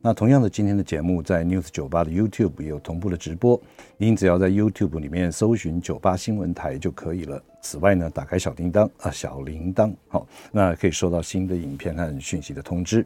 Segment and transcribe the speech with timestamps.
[0.00, 3.60] 那同样的，今天的节目在 News 九八的 YouTube 也有同步的直播，
[3.96, 7.42] 您只要在 YouTube 里面搜寻九八新闻台就可以了。
[7.60, 13.04] 此外呢，打开小叮当啊，小铃铛，好，那可以收到新的影片和讯息的通知。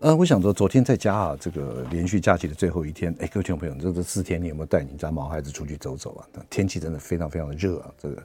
[0.00, 6.44] 呃，我想说，昨天在家啊，这个连续假期的最后一天，哎，各位听众朋友，这这四天你有没有带你家毛孩子出去走走啊？
[6.50, 8.22] 天气真的非常非常的热啊，这个，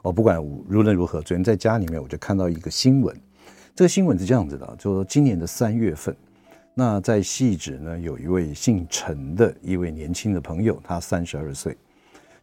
[0.00, 3.14] 我不管无论如何，昨天在家里面我就看到一个新闻，
[3.74, 6.16] 这个新闻是这样子的，就是说今年的三月份。
[6.78, 11.74] 那在戏址呢，有一位姓陈的一位年轻的朋友，他三十二岁。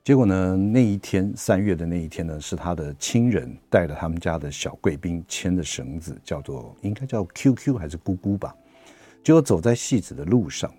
[0.04, 8.56] 结果呢，那一天三月的那一天呢，是他的亲人带了他们家的小贵宾牵的绳子，叫做应该叫 QQ 还是姑姑吧。
[9.24, 10.74] 结果走在戏子的路上，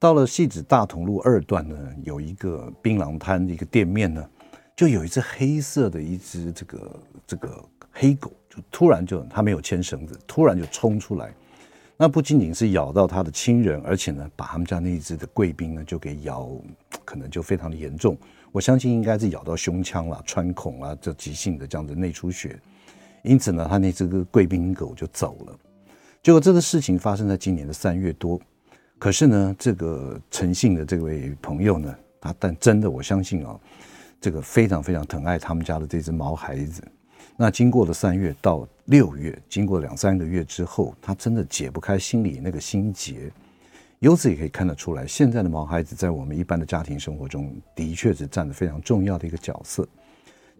[0.00, 4.28] 到了戏子大同路二段呢，有一个槟榔摊一个店面呢，
[4.74, 11.32] 就有一只黑色的一只这个这个黑狗，就突然就他没有牵绳子，突然就冲出来。
[11.98, 16.50] 那不仅仅是咬到他的亲人，而且呢，把他们家那一只的贵宾呢就给咬，
[17.04, 18.16] 可能就非常的严重。
[18.52, 22.58] 我相信应该是咬到胸腔了、穿孔啊，这急性的这样子内出血。
[23.22, 25.58] 因此呢，他那只个贵宾狗就走了。
[26.22, 28.38] 结果这个事情发生在今年的三月多，
[28.98, 33.58] 可是呢，这个诚信的这位朋友呢，他但真的我相信啊，
[34.20, 36.82] 这个非常非常疼爱他们家的这只毛孩子。
[37.38, 43.30] 那经过了三月到六月，经过两三个月之后，他真的解不开心里那个心结。
[43.98, 49.86] 由此也可以看得出来，现在的毛孩子在我们一般的家庭生活中的确是占着非常重要的一个角色。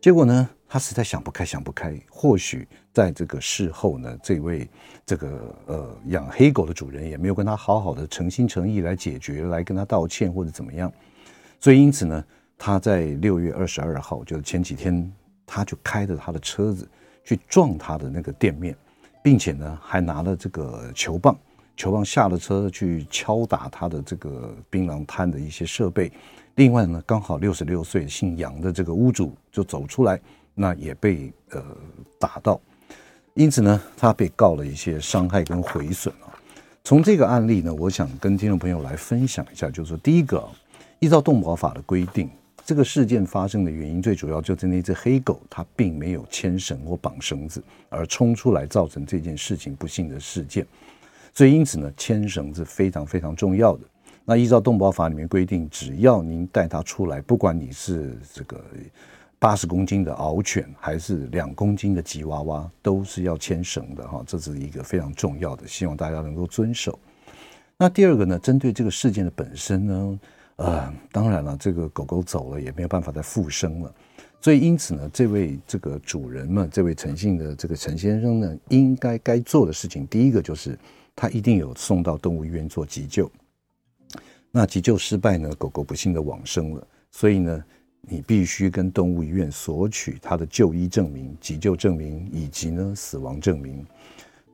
[0.03, 1.99] 结果呢，他实在想不开，想不开。
[2.11, 4.69] 或许在这个事后呢，这位
[5.07, 10.93] 这个呃养黑狗的主人也没有跟他好好的诚心诚意来解决，来跟他道歉或者怎么样。
[11.59, 12.25] 所以因此呢，
[12.59, 15.11] 他在六月二十二号，就是前几天。
[15.47, 16.87] 他就开着他的车子
[17.25, 18.77] 去撞他的那个店面，
[19.23, 21.35] 并且呢，还拿了这个球棒，
[21.77, 26.11] 球棒下了车去敲打他的这个槟榔摊的一些设备。
[26.57, 30.21] 另外呢，刚好六十六岁姓杨的这个屋主就走出来，
[30.55, 31.63] 那也被呃
[32.19, 32.61] 打到，
[33.35, 36.33] 因此呢，他被告了一些伤害跟毁损啊。
[36.83, 40.43] 从这个案例呢，我想跟听众朋友来分享一下，就是说，第一个，
[41.01, 42.31] 依照动保法的规定。
[42.67, 50.67] 这个事件发生的原因，最主要就是那只黑狗，它并没有牵绳或绑绳子，而冲出来造成这件事情不幸的事件。
[51.33, 53.85] 所以因此呢，牵绳子非常非常重要的。
[54.25, 58.61] 那依照动保法里面规定，只要您带它出来，不管你是这个
[59.39, 64.25] 八十公斤的獒犬，还是两公斤的吉娃娃，都是要牵绳的哈。
[64.27, 66.99] 这是一个非常重要的，希望大家能够遵守。
[67.77, 70.21] 那第二个呢，针对这个事件的本身呢，
[70.57, 73.95] 呃，当然了，这个狗狗走了也没有办法再复生了，
[74.41, 80.79] 所以因此呢，这位这个主人们，这位陈姓的这个陈先生呢，应该该做的事情，第一个就是
[81.15, 83.31] 他一定有送到动物医院做急救。
[84.51, 87.65] 那急救失败呢，狗狗不幸的往生了，所以呢，
[88.01, 93.85] 你必须跟动物医院索取他的就医证明、急救证明以及呢死亡证明。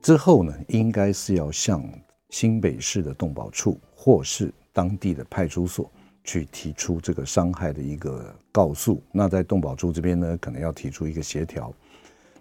[0.01, 1.81] 之后呢，应该是要向
[2.29, 5.89] 新北市的动保处或是当地的派出所
[6.23, 11.71] 去提出这个伤害的一个告诉，那在动保处这边呢，可能要提出一个协调。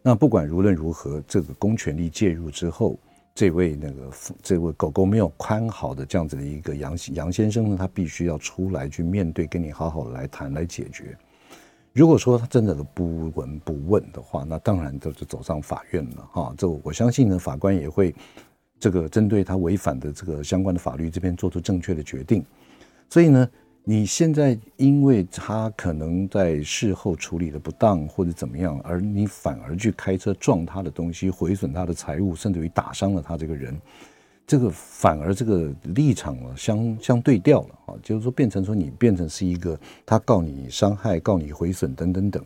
[0.02, 2.98] 那不管无论如何，这个公权力介入之后，
[3.34, 4.10] 这位那个
[4.42, 11.16] 这位狗狗没有看好的这样子的一个杨杨先生呢，他必须要出来去面对，跟你好好来谈来解决。
[11.92, 16.54] 如果说他真的都不闻不问的话，那当然就是走上法院了哈。
[16.56, 18.14] 这我相信呢，法官也会。
[18.82, 22.44] 这个针对他违反的这个相关的法律这边做出正确的决定，
[23.08, 23.48] 所以呢，
[23.84, 33.80] 你现在因为他可能在事后处理的不当或者怎么样，而你反而去开车撞他的东西，毁损他的财物，甚至于打伤了他这个人，
[34.48, 42.44] 这个反而这个立场了相相对调了啊，就是说变成说你变成是一个他告你伤害、告你毁损等等等，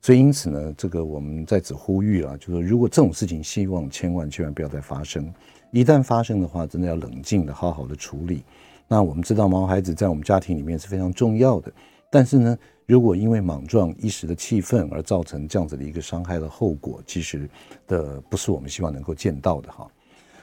[0.00, 5.30] 所以因此呢，这个我们在此呼吁啊，就是说如果这种事情，希望千万千万不要再发生。
[5.76, 8.42] 一旦发生的话，真的要冷静的好好的处理。
[8.88, 11.70] 那我们知道毛孩子在我们家庭里面是非常重要的，
[12.10, 12.56] 但是呢，
[12.86, 17.46] 如果因为莽撞一时的气愤而造成这样子的一个伤害的后果，其实
[17.86, 19.86] 的不是我们希望能够见到的哈。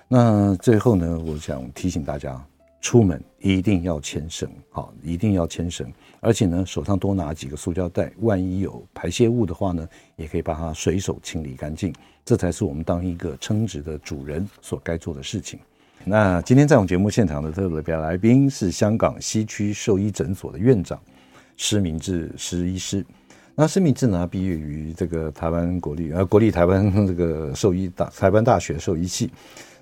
[0.08, 2.40] 那最后呢，我想提醒大家，
[2.84, 5.90] 出门一定要牵绳，好，一定要牵绳，
[6.20, 9.88] 而且呢，手上多拿几个塑胶袋，万一有排泄物的话呢，
[10.18, 11.96] 也可以把它随手清理干净，
[12.26, 15.58] 这才是我们当一个称职的主人所该做的事情。
[16.04, 21.00] 那今天在我们节目现场的特别来宾是香港西区兽医诊所的院长
[21.56, 23.04] 施明志施医师。
[23.56, 29.32] 那施明志呢，毕业于这个台湾国立呃国立台湾这个兽医大台湾大学兽医系，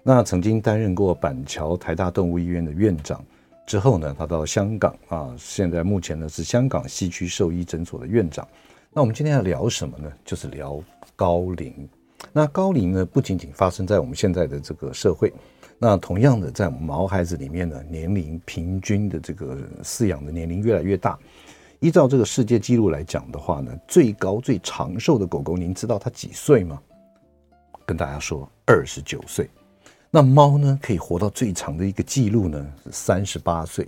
[0.04, 3.24] 那曾经担任过板桥台大动物医院的院长，
[3.68, 8.48] 之后呢，他到香港啊，现在目前呢是香港西区兽医诊所的院长。
[8.92, 10.12] 那我们今天要聊什么呢？
[10.26, 10.82] 就是聊
[11.16, 11.88] 高龄。
[12.34, 15.32] 那高龄呢，不仅仅发生在我们现在的这个社会，
[15.78, 21.18] 那同样的在我们毛孩子里面呢，年龄平均的这个饲养的年龄越来越大。
[21.80, 26.82] 依照这个世界纪录来讲的话呢，最高最长寿的狗狗，您知道它几岁吗？
[27.86, 29.48] 跟大家说，二十九岁。
[30.14, 33.88] 那猫呢，可以活到最长的一个记录呢是三十八岁。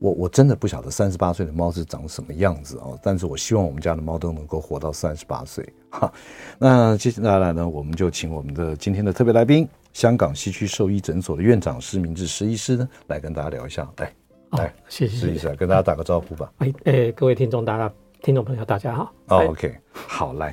[0.00, 5.64] 我我真的不晓得三十八岁的猫是长什么样子哦，但是我希望我们家的猫都能够活到三十八岁。
[5.90, 6.12] 哈，
[6.58, 13.88] 那接下来呢，我们就请我们的今天的特别来宾，香港西区兽医诊所的院长施明志施医师呢，来跟大家聊一下。
[13.98, 14.12] 来。
[14.58, 16.52] 来，谢谢施医师，跟大家打个招呼吧。
[16.58, 19.12] 哎，哎，各位听众，大家听众朋友，大家好。
[19.28, 20.52] 哦，OK，好，来，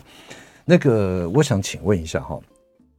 [0.66, 2.40] 那个，我想请问一下哈，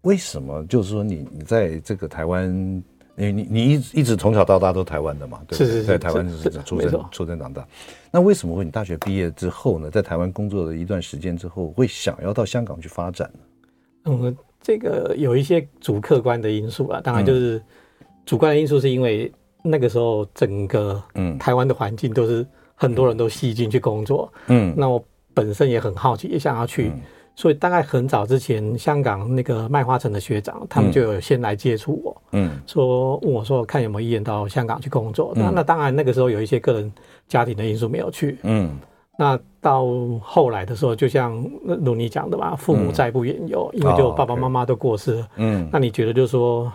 [0.02, 2.82] 为什么就是说你你在这个台湾，
[3.14, 5.40] 你你你一一直从小到大都台湾的嘛？
[5.46, 7.66] 对，是是，在台湾是出生出生长大。
[8.10, 13.40] 那为什么会你大学毕业之后呢，在台湾工作了一段时间之后，会想要到香港去发展呢？
[14.04, 17.62] 嗯，这个有一些主客观的因素啊，当然就是
[18.24, 19.32] 主观的因素是因为。
[19.62, 25.04] 那个时候，整个嗯台湾的环境都是很多人都吸进去工作，嗯，那我
[25.34, 26.90] 本身也很好奇，也想要去，
[27.34, 35.32] 所以大概很早之前，香港那个麦花臣的学长，他们就有先来接触我，嗯，说问我说看有没有意愿到香港去工作。
[35.34, 36.92] 那那当然那个时候有一些个人
[37.26, 38.70] 家庭的因素没有去，嗯，
[39.18, 39.86] 那到
[40.20, 41.44] 后来的时候，就像
[41.82, 46.72] 如你讲的吧，父母在不远游，因为就爸爸妈妈都过世了，嗯，那你觉得就是说。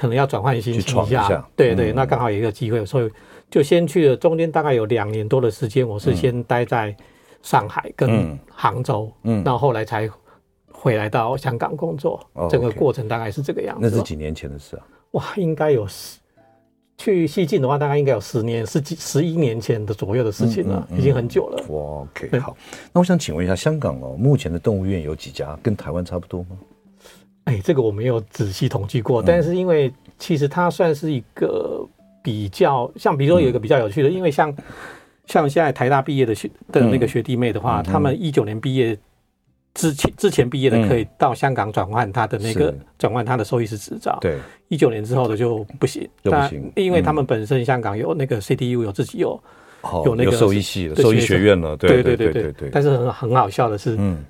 [0.00, 1.48] 可能要转换心情一下，一下。
[1.56, 3.10] 对对，嗯、那刚好有一个机会，所以
[3.50, 4.16] 就先去了。
[4.16, 6.96] 中间大概有两年多的时间，我是先待在
[7.42, 10.10] 上海跟杭州，嗯，然后后来才
[10.72, 12.20] 回来到香港工作。
[12.34, 13.88] 嗯、整个过程大概是这个样子。
[13.88, 14.86] 那是几年前的事啊？
[15.12, 16.18] 哇，应该有十，
[16.96, 21.64] 去西进的话，大概应该有十年，十几十一年前的左右的事情了，嗯嗯嗯、已经很久了。
[21.68, 22.56] 哇，OK，好。
[22.92, 25.58] 那我想请问一下，香港哦，目前的动物园有几家？
[25.62, 26.58] 跟台湾差不多吗？
[27.44, 31.82] 哎，这个我没有仔细统计过，但是因为其实它算是一个
[32.22, 34.54] 比较像，比如说有一个比较有趣的，因为像
[35.28, 38.98] 像现在台大毕业的学的那个学弟妹的话，他们一九年毕业
[39.74, 44.36] 之前之前毕业的可以到香港转换他的那个转换他的兽医师执照，对，
[44.66, 49.40] 一九年之后的就不行，不行，因为他们本身香港有那个 CTU 有自己有
[50.04, 54.24] 有那个兽医系的兽医学院了，对对对对对，但是很很好笑的是，嗯，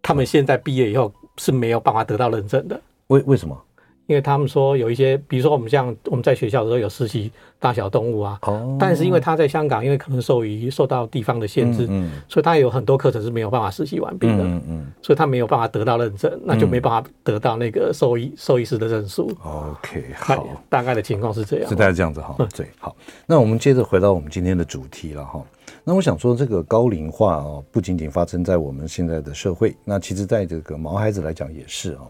[0.00, 1.12] 他们现在毕业以后。
[1.36, 2.80] 是没有办法得到认证的。
[3.08, 3.60] 为为什么？
[4.06, 8.38] 因为他们说有一些，比如说我们像我们在学校的时候有实习大小动物啊。
[8.42, 8.76] 哦。
[8.78, 14.42] 但是因为他在香港，因为可能兽医受到地方的限制，嗯，所以他有很多课程是没有办法实习完毕的。
[14.42, 14.92] 嗯嗯。
[15.00, 19.30] 所以他没有办法得到认证，那就没办法得到那个兽医兽医师的认书。
[19.42, 20.46] OK，好。
[20.68, 21.68] 大概的情况是这样。
[21.68, 22.36] 是大概这样子哈。
[22.54, 22.94] 对，好。
[23.26, 25.42] 那我们接着回到我们今天的主题了哈。
[25.82, 32.00] 那我想说，这个高龄化啊，不仅仅发生在我们现在的社会，那其实在这个毛孩子来讲也是啊。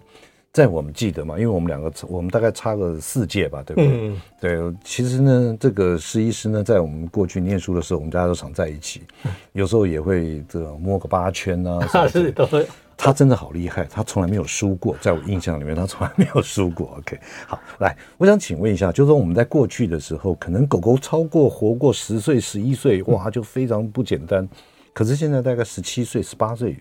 [0.55, 3.91] 在我们记得嘛，因为我们两个，我们大概差个四届吧，对不对？
[3.91, 9.03] 嗯、对，其实呢，这个施医师呢，在我们过去念书的时候，我们大家都常在一起，
[9.51, 12.65] 有时候也会这个摸个八圈啊， 是都会。
[12.97, 16.95] 他真的好厉害，他从来没有输过，在我印象里面，他从来没有输过。
[16.99, 17.19] OK，
[17.49, 24.49] 好，来，我想请问一下，就是说我们在过去的时候，可能狗狗超过活过十岁、十一岁，哇，就非常不简单。
[24.93, 26.77] 可是现在大概十七岁、十八岁，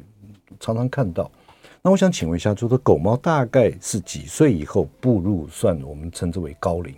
[0.60, 1.32] 常常看到。
[1.84, 6.96] 那我想请问一下，就是说狗猫大概是几岁以后步入算我们称之为高龄？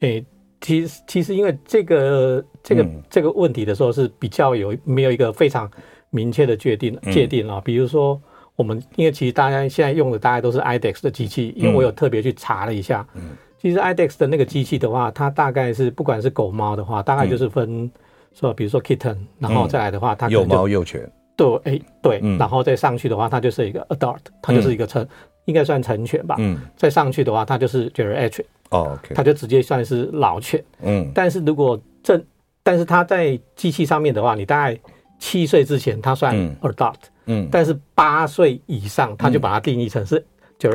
[0.00, 0.24] 诶，
[0.60, 5.70] 其实其实因为这个这个、嗯、这个问题的时候是比较有没有一个非常
[6.10, 7.58] 明确的界定界定啊？
[7.58, 8.20] 嗯、比如说。
[8.56, 17.90] 我们因为其实大家现在用的大概都是 IDEXX 的机器，因为我有特别去查了一下，嗯，其实 IDEXX 的那个机器的话，它大概是不管是狗猫的话，大概就是分
[18.34, 21.10] 说，比如说 Kitten，然后再来的话，它幼猫幼犬，
[21.40, 25.06] 对，哎，对，然后再上去的话，它就是一个 Adult，它就是一个成，
[25.46, 32.22] 应该算成犬吧，嗯，再上去的话，它就是 Geriatric，哦它就直接算是老犬，嗯，但是如果这，
[32.62, 34.78] 但是它在机器上面的话，你大概
[35.18, 36.94] 七岁之前，它算 Adult。
[37.26, 40.22] 嗯，但是八岁以上，它就把它定义成是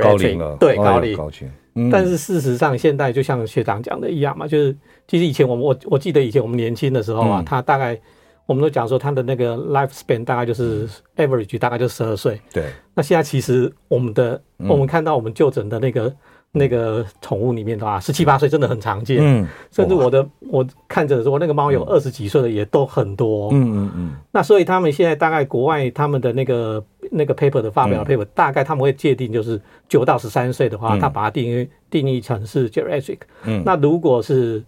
[0.02, 1.92] 高龄了，对高龄高龄。
[1.92, 4.76] 但是事实上，现在就像学长讲的一样嘛，就是
[5.08, 8.00] 其实以前我们我我记得以前我们年轻的时候啊，他大概
[8.46, 10.88] 我们都讲说它的那个 life span 大概就是
[11.18, 12.40] average 大概就十二岁。
[12.54, 12.66] 对。
[12.94, 16.14] 那现在其实我们的我们看到我们就诊的那个。
[16.58, 19.18] 那个宠物里面的话，十七八岁真的很常见。
[19.20, 23.50] 嗯，甚至我的我看着说，那个猫有二十几岁的也都很多。
[23.52, 24.12] 嗯嗯嗯。
[24.32, 33.18] 那所以他们现在大概国外他们的那个那个 paper 的发表的 paper，大概他们会界定就是九到十三岁的话，他把它定义定义成是 geriatric。
[33.44, 33.62] 嗯。
[33.66, 34.64] 那如果是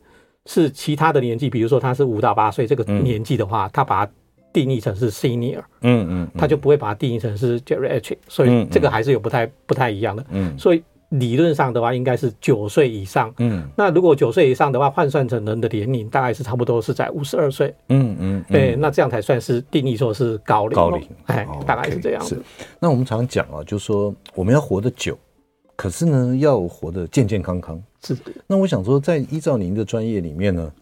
[0.48, 4.12] 是其他的年纪，比如说他是五到八岁这个年纪的话，他把它
[4.51, 5.62] 定义成是 senior。
[5.82, 6.27] 嗯嗯。
[6.36, 10.25] 他就不会把它定义成是 geriatric，所以这个还是有不太不太一样的。
[10.32, 10.58] 嗯。
[10.58, 10.84] 所以。
[11.12, 13.34] 理论上的话，应该是九岁以上。
[13.38, 17.74] 嗯，那如果九岁以上的话，换算成人的年龄，大概是差不多是在五十二岁。
[17.88, 20.75] 嗯嗯，对，那这样才算是定义说是高龄。
[20.75, 22.36] 高龄，哎，大概是这样子。
[22.36, 22.66] 是。
[22.77, 25.18] 那我们常讲啊，就是说我们要活得久，
[25.77, 27.81] 可是呢，要活得健健康康。
[28.03, 28.17] 是。
[28.46, 30.74] 那我想说，在依照您的专业里面呢，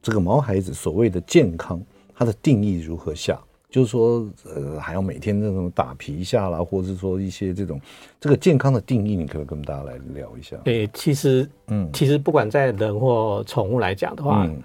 [0.00, 1.82] 这个毛孩子所谓的健康，
[2.14, 3.40] 它的定义如何下？
[3.70, 7.80] 就是说，呃，还要每天那种打皮下啦，或者是说一些这种
[8.20, 10.54] 这个健康的定义，你可不可以跟大家来聊一下？
[10.58, 14.62] 对，其实，嗯，其实不管在人或宠物来讲的话，嗯，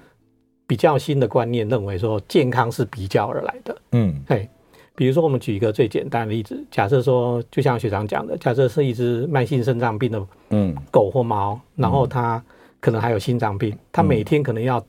[0.68, 4.50] 比较新的观念认为说健康是比较而来的，嗯，嘿，
[4.98, 12.44] 比如说我们举一个最简单的例子，假设说，就像学长讲的，假设是一只慢性肾脏病的，嗯，狗或猫，然后它
[12.80, 14.84] 可能还有心脏病，它每天可能要。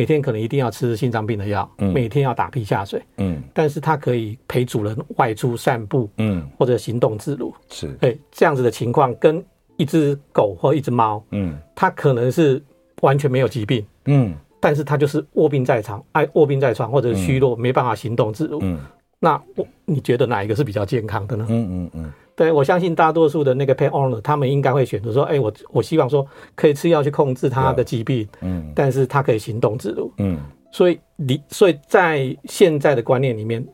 [0.00, 9.44] 每天可能一定要吃心脏病的药，嗯，每天要打皮下水，嗯，但是它可以陪主人外出散步，嗯，或者行动自如，是，对，这样子的情况跟
[9.76, 12.62] 一只狗或一只猫，嗯，它可能是
[13.00, 18.78] 完全没有疾病，嗯，但是它就是卧病在床，爱卧病在床或者虚弱，没办法行动自如，嗯，
[19.20, 21.46] 那我你觉得哪一个是比较健康的呢？
[21.48, 22.12] 嗯嗯嗯。
[22.36, 30.38] 对，我相信大多数的那个 pet owner，他们应该会选择说，哎，我我希望说可以吃药去控制他的疾病，嗯，但是他可以行动自如，嗯，
[30.70, 33.66] 所以你所以在现在的观念里面，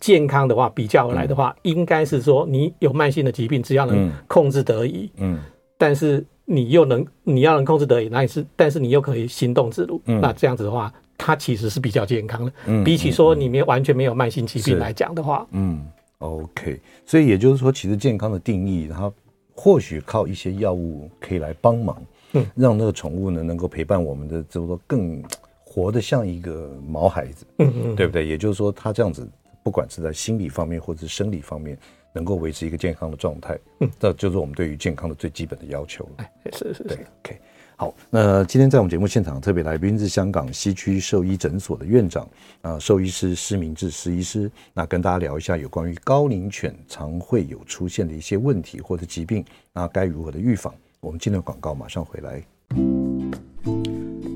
[0.00, 5.38] 健康的话比较而来的话，嗯、应该是说你有慢性的疾病，只要能控制得宜，嗯，
[5.76, 15.84] 但是你又能你要能控制得宜，那也是，但是你又可以行动自如，嗯，那这样子的话，它其实是比较健康的，嗯，比起说你没完全没有慢性疾病来讲的话，嗯。
[16.20, 19.12] OK，所以也就是说，其实健康的定义，它
[19.54, 25.22] 或许靠一些药物可以来帮忙，嗯，让那个宠物呢能够陪伴我们的，就是说更
[25.62, 28.26] 活得像一个毛孩子，嗯嗯，对不对？
[28.26, 29.28] 也就是说，它这样子，
[29.62, 31.78] 不管是在心理方面或者是生理方面，
[32.12, 36.10] 能够维持一个健康的状态，嗯，这就是我们对于健康的最基本的要求了。
[36.16, 37.38] 哎，是是，对，OK。
[37.80, 42.28] 好，那今天在我们节目现场特别来宾是香港西区兽医诊所的院长
[42.60, 50.74] 啊，兽医师施明志施医师，那跟大家聊一下有关于高龄犬常会有出现的一些问题或者疾病，那该如何的预防？
[50.98, 52.42] 我们进入广告，马上回来。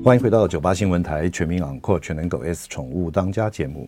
[0.05, 3.85] 欢迎回到九八新闻台全民昂阔全能狗 S 宠物当家节目，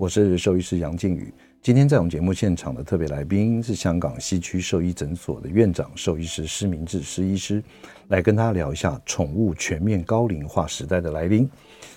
[0.00, 1.30] 我是兽医师杨靖宇。
[1.60, 7.62] 今天在我们节目现场的特别来宾是香港西区兽医诊所的院长兽医师施明志施医师，
[8.08, 11.46] 来跟大家聊一下宠物全面高龄化时代的来临。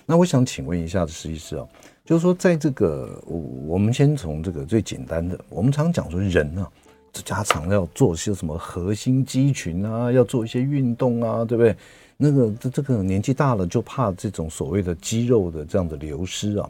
[0.06, 1.66] 那我想请问一下施医师啊，
[2.04, 6.70] 就是说在这个我们先从这个最简单的，我们常讲说人啊，
[7.14, 11.74] 家常要做些什么核心肌群啊，要做一些运动啊，对不对？
[12.18, 16.70] 那个这这个年纪大了就怕这种所谓的肌肉的这样的流失啊，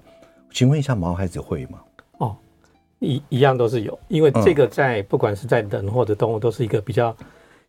[0.53, 1.79] 请问一下毛孩子会吗？
[2.19, 2.36] 哦
[3.00, 7.13] 一一样都是有，因为这个在不管是在人或者动物，都是一个比较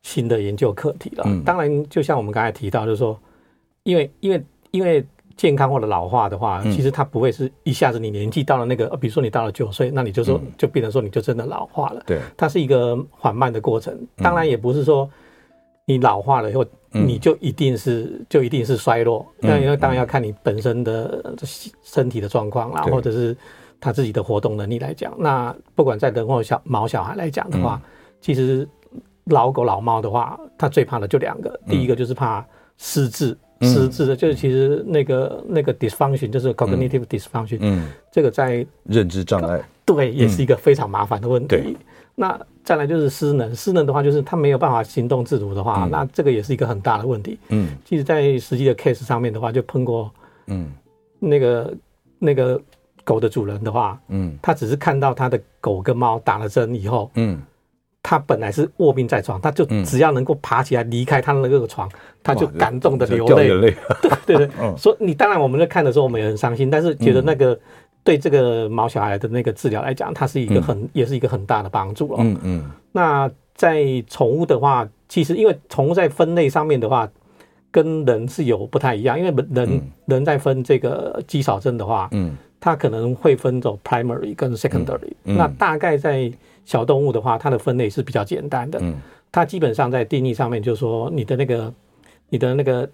[0.02, 1.26] 新的研究课题了。
[1.44, 3.18] 当然，就像我们刚才提到，就是说，
[3.82, 5.04] 因为因为因为
[5.36, 12.00] 健康或者老化的话，其实它不会是一下子你年纪到了那个，比如说你到了九岁，那你就说就变成说你就真的老化了。
[12.06, 13.98] 对，它是一个缓慢的过程。
[14.18, 15.10] 当然，也不是说
[15.86, 19.26] 你老化了以后你就一定是就一定是衰落。
[19.38, 21.34] 那因为当然要看你本身的
[21.82, 23.36] 身体的状况啦，或者是。
[23.80, 28.66] 他自己的活动能力来讲，那不管在人或小毛小孩来讲的话，嗯、其实
[29.24, 32.42] 老狗老猫的话，它最怕的就两个，嗯、第一个就是怕
[32.78, 41.76] 失智，嗯、失智的就是其实那个那个 dysfunction 就是 cognitive dysfunction，嗯，这个在认知障碍，对，也是一个非常麻烦的问题。
[42.16, 47.38] 嗯、那再来就是失能，失能的话就是他没有办法行动自如的话，嗯、那这个也是一个很大的问题。
[47.48, 50.10] 嗯，其实，在实际的 case 上面的话，就碰过，
[50.46, 50.72] 嗯，
[51.18, 51.74] 那个
[52.18, 52.60] 那个。
[53.06, 57.38] 狗的主人的话，嗯，他只是看到他的狗跟猫打了针以后，嗯，
[58.02, 61.86] 他本来是卧病在床，他就只要能够爬起来离开他的那个床，
[62.22, 64.50] 他就感动的流泪， 对对对。
[64.78, 67.60] 所以你当然我们在看的时候，我们也很伤心，但是觉得那个
[68.04, 72.18] 对这个毛小孩的那个治疗来讲，它是一个很也是一个很大的帮助哦。
[72.20, 72.70] 嗯嗯。
[72.92, 77.10] 那在宠物的话，其实因为宠物在分类上面的话，
[77.70, 86.30] 跟人是有不太一样，因为人、嗯、人在分这个肌少症的话，嗯，它可能会分走 primary 跟 secondary，那大概在
[86.64, 88.94] 小动物的话，它的分类是比较简单的，嗯，
[89.32, 91.72] 它基本上在定义上面就是说你的那个
[92.28, 92.86] 你的那个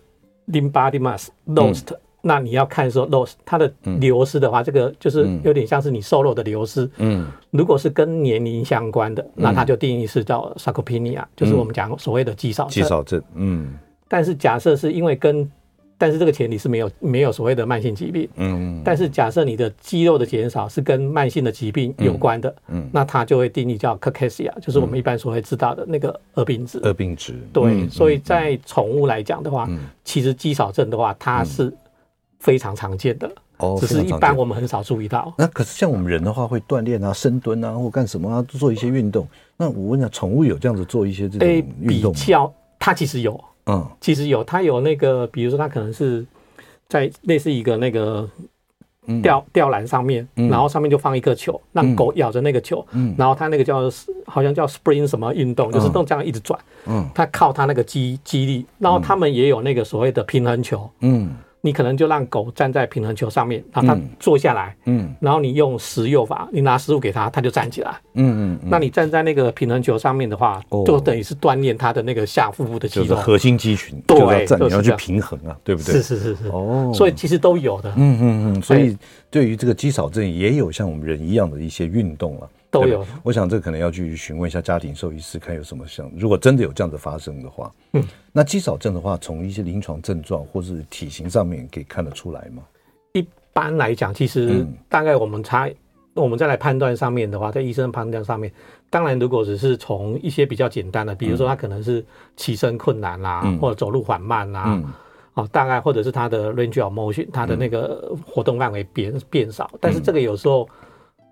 [0.48, 1.96] limb body mass lost、嗯。
[2.22, 6.88] 那你要看说 loss 它的流失的话，这个就是有点像是你瘦肉的流失。
[6.98, 12.70] 嗯，如果是跟年龄相关的，那它就定义是叫 sarcopenia，就是我们讲所谓的肌少症。
[12.70, 13.72] 肌少症，嗯。
[14.06, 15.50] 但是假设是因为跟，
[15.96, 18.28] 但是这个前提是没有没有所谓的慢性疾病。
[18.36, 18.82] 嗯。
[18.84, 26.78] 但是假设你的肌肉的减少是跟慢性的疾病有关的，嗯，那它就会定义叫 cachexia，就是我们一般所会知道的那个恶病质。
[26.82, 27.34] 恶病质。
[27.52, 29.68] 对，所以在宠物来讲的话，
[30.04, 31.72] 其实肌少症的话，它是。
[32.40, 35.32] 非常常见的，哦，只是一般我们很少注意到。
[35.36, 39.28] 那可是像我们人的话，会锻炼啊、深蹲啊，或干什么啊，做一些运动。
[39.58, 41.46] 那我问下，宠物有这样子做一些这种
[41.82, 42.18] 运动吗？
[42.18, 46.26] 比较，它其实有，嗯，其实有，它有那个，比如说它可能是
[46.88, 48.26] 在类似一个那个
[49.22, 53.82] 吊吊篮上面，然后上面就放一个球，让狗咬着那个球，嗯，然后它那个叫
[54.24, 61.36] 好像叫 spring 什么运动，就是都这样一直转，嗯，它靠它那个肌肌力，然后他们也有那个所谓的平衡球，嗯。
[61.60, 75.96] 你可能就让狗站在平衡球上面，然后它坐下来，嗯，然后你用食诱法，你拿食物给它，它就站起来，嗯嗯，那你站在那个平衡球上面的话，就等于是锻炼它的那个下腹部的肌肉，核心肌群，对，你要去平衡啊，对不对？
[75.96, 78.96] 是是是是，哦，所以其实都有的，嗯嗯嗯，所以
[79.30, 79.50] 对。
[79.50, 82.48] 于这个肌少症也有像我们人一样的一些运动了。
[82.70, 92.62] 都有，我想这可能要去询问一下家庭兽医师，看有什么像，如果真的有这样子发生的话，嗯，那肌少症的话，从一些临床症状或是体型上面可以看得出来吗？
[93.12, 98.52] 一般来讲，其实大概我们猜，嗯、我们再来判断上面的话，在医生判断上面，
[98.88, 102.04] 当然如果只是从一些比较简单的，比如说他可能是
[102.36, 104.84] 起身困难啦，嗯、或者走路缓慢啦，嗯、
[105.34, 110.68] 哦，大概或者是他的 range of motion，他的那个活动范围变变少，但是这个有时候。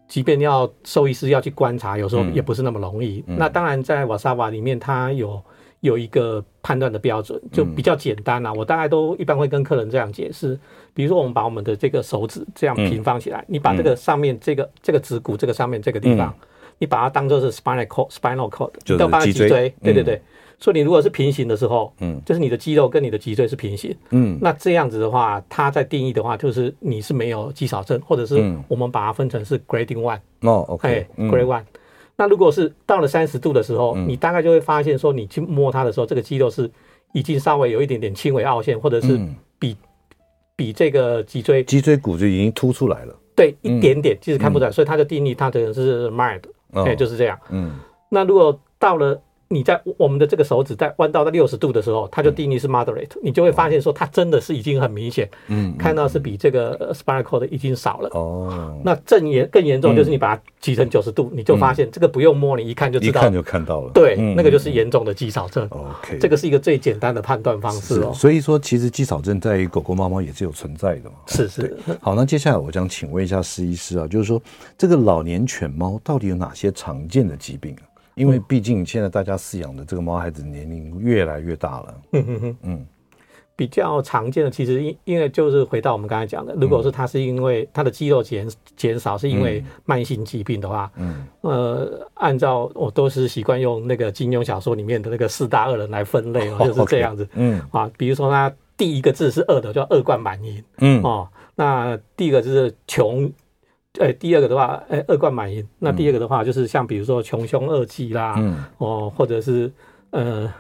[0.08, 3.22] 即便要兽医师要去观察，有时候也不是那么容易。
[3.26, 5.40] 那当然，在瓦萨瓦里面，它有
[5.80, 10.58] 有一个判断的标准，就比较简单啦、我大概都一般会跟客人这样解释，
[10.94, 20.14] 比如说，我们把我们的这个手指这样平放起来，嗯、你把这个上面这个这个指骨这个上面这个地方，嗯、你把它当做是 spinal cord，spinal cord，就是脊椎，对对对。
[20.14, 20.22] 嗯。
[20.60, 31.62] 所以你如果是平行的时候，嗯，就是你的肌肉跟你的脊椎是平行，嗯，那这样子的话，它在定义的话，就是你是没有肌少症，或者是我们把它分成是 grading one，哦，OK，grade one。
[32.16, 36.68] 那如果是到了三十度的时候，你大概就会发现说，你去摸它的时候，这个肌肉是
[37.12, 39.16] 已经稍微有一点点轻微凹陷，或者是
[39.60, 39.76] 比
[40.56, 47.78] 比这个脊椎脊椎骨就已经凸出来了，对，一点点，其实看不出来，所以它的定义它的是 mild，对，就是这样，嗯。
[48.10, 58.10] 那如果到了你在我们的这个手指在弯到到六十度的时候，它就定义是 moderate，你就会发现说它真的是已经很明显，嗯，看到是比这个 spinal cord 已经少了。
[58.12, 63.90] 哦，那更严更严重就是你把它挤成九十度，你就发现这个不用摸，你一看就知道，一看就看到了。
[63.94, 65.66] 对，那个就是严重的肌少症。
[65.70, 68.12] OK，这个是一个最简单的判断方式哦。
[68.12, 71.16] 所以说，其实肌少症在狗狗、猫猫也是有存在的嘛。
[71.26, 71.74] 是是。
[72.00, 74.40] 好，那接下来我想请问一下施医师啊，就是说
[74.76, 77.87] 这个老年犬猫到底有哪些常见的疾病啊？
[78.18, 82.56] 因为毕竟现在大家饲养的这个毛孩子年龄越来越大了，嗯嗯嗯。
[82.62, 82.86] 嗯，
[83.56, 97.60] 比较常见的其实因因为就是回到我们刚才讲的，如果是它是因为它的肌肉减减少是因为慢性疾病的话，嗯，呃，按照我都是习惯用那个金庸小说里面的那个四大恶人来分类哦， 就是这样子，嗯。
[97.72, 101.02] 啊，比如说它第一个字是恶的，叫恶贯满盈，嗯。
[101.02, 103.32] 哦，那第一个就是穷。
[103.98, 105.66] 哎，第二个的话，哎，恶贯满盈。
[105.78, 109.70] 那第二个的话，就是像比如说穷凶恶极啦，嗯，哦，或者是
[110.10, 110.52] 呃，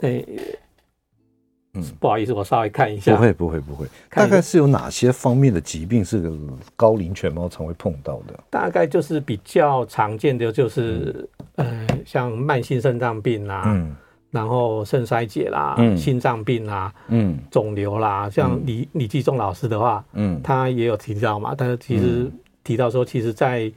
[0.00, 0.24] 哎，
[1.74, 3.14] 嗯，不好意思，我稍微看一下。
[3.16, 3.86] 不会，不会，不会。
[4.10, 6.30] 大概是有哪些方面的疾病是
[6.76, 8.38] 高龄犬猫常会碰到的？
[8.50, 13.96] 大概就是比较常见的，就是呃，像慢性肾脏病啦，嗯。
[14.34, 22.28] 然后肾衰竭啦，嗯、心脏病啦，嗯，肿瘤啦，像李李继忠老师的话，嗯，他也有提到嘛，但是其实
[22.64, 23.70] 提到说，其实，在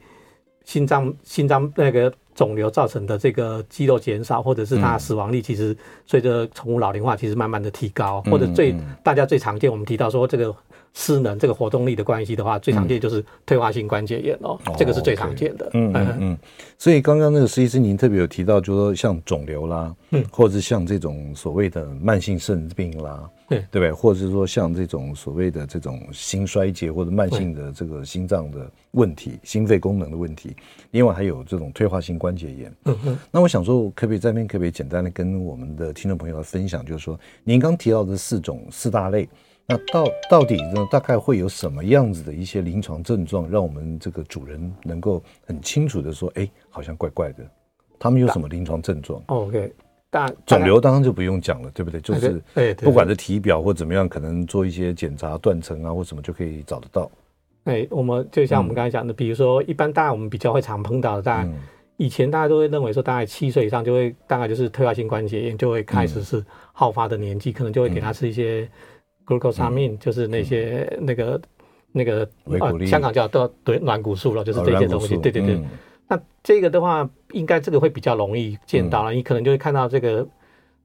[0.66, 10.52] 心脏心脏那个肿瘤造成的这个肌肉减少，或者是他死亡率，其实随着宠物老龄化，其实慢慢的提高，或者最大家最常见，我们提到说这个
[11.00, 15.68] 失能这个活动力的关系的话，最常见就是退化性关节炎哦，这个是最常见的。
[15.68, 16.38] 哦 okay、嗯嗯嗯。
[16.76, 23.92] 所以刚刚那个施医师您特别有提到，就是说像肿瘤啦，嗯，或者是像这种所谓的慢性肾病啦，对对不对？
[23.92, 30.56] 或者是说像这种所谓的这种心衰竭或者慢性的这个心脏的问题、心肺功能的问题，
[30.90, 32.74] 另外还有这种退化性关节炎。
[32.86, 33.20] 嗯嗯。
[33.30, 39.30] 那我想说，可不可以在那边可不可以简单的跟我们的听众朋友来分享，就是说您刚提到的四种四大类。
[39.70, 40.88] 那到到底呢？
[40.90, 47.44] 大概会有什么样子的一些临床症状，让我们这个主人能够很清楚的说，哎，好像怪怪的。
[48.00, 49.74] 他们有什么临床症状？OK，
[50.10, 52.00] 大肿瘤当然就不用讲了，对不对？
[52.00, 52.42] 就是，
[52.76, 57.12] 不管是体表或怎么样，可能做一些检查断层啊或什么就可以找得到。
[57.66, 61.50] 哎，我们就像我们刚才讲的，比如说一般大家我们比较会常碰到的，大概
[61.98, 68.70] 以前大家都会认为说，大概七岁以上就会大概就是退化性关节炎就会开始是好发的年纪，可能就会给他吃一些。
[69.28, 71.42] glucosamine、嗯、就是那些、嗯、那个
[71.92, 75.18] 那个呃，香港叫对对软骨素了，就是这些东西。
[75.18, 75.56] 对对对。
[75.56, 75.66] 嗯、
[76.08, 79.14] 那这个的话，应该这个会比较容易见到了。
[79.14, 80.26] 嗯、你可能就会看到这个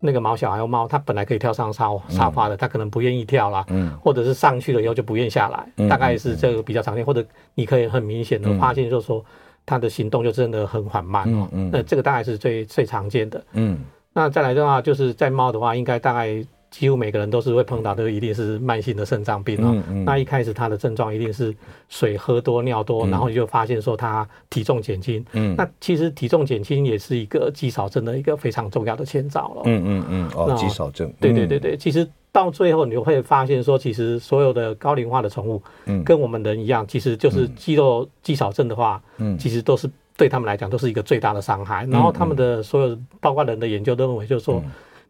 [0.00, 7.04] 那个毛小孩或猫，它本来可以跳上沙沙发的，它可能不愿意跳了，嗯，或者是上去了以后就不愿意下来，嗯、大概是这个比较常见。
[7.04, 7.24] 或者
[7.54, 9.24] 你可以很明显的发现，就是说
[9.64, 11.48] 它的行动就真的很缓慢哦。
[11.52, 13.44] 嗯，那这个大概是最最常见的。
[13.52, 13.78] 嗯，
[14.12, 16.44] 那再来的话，就是在猫的话，应该大概。
[16.72, 19.72] 几乎每个人都是会碰到的，一定是慢性的肾脏病哦。
[19.74, 21.54] 嗯嗯、那一开始他的症状一定是
[21.90, 25.22] 水喝多、尿多，嗯、然后你就发现说他体重减轻。
[25.32, 29.62] 嗯，那其实体重减轻也是一个肌少症的一个非常重要的前兆了。
[29.66, 31.12] 嗯嗯嗯，哦，肌少症。
[31.20, 41.84] 对对对对，其实到最后你会发现说，其实所有的高龄化的宠物，嗯，跟我们人一样，其实就是肌肉肌少症的话，嗯，其实都是对他们来讲都是一个最大的伤害。
[41.90, 44.62] 然后他们的所有包括人的研究都认为，就是说。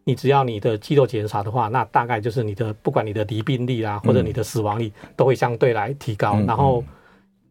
[0.05, 6.33] 你只要你的肌肉减少的话，那大概就是你的不管你的离病率啊，或者你的死亡率都会相对来提高。
[6.35, 6.83] 嗯、然后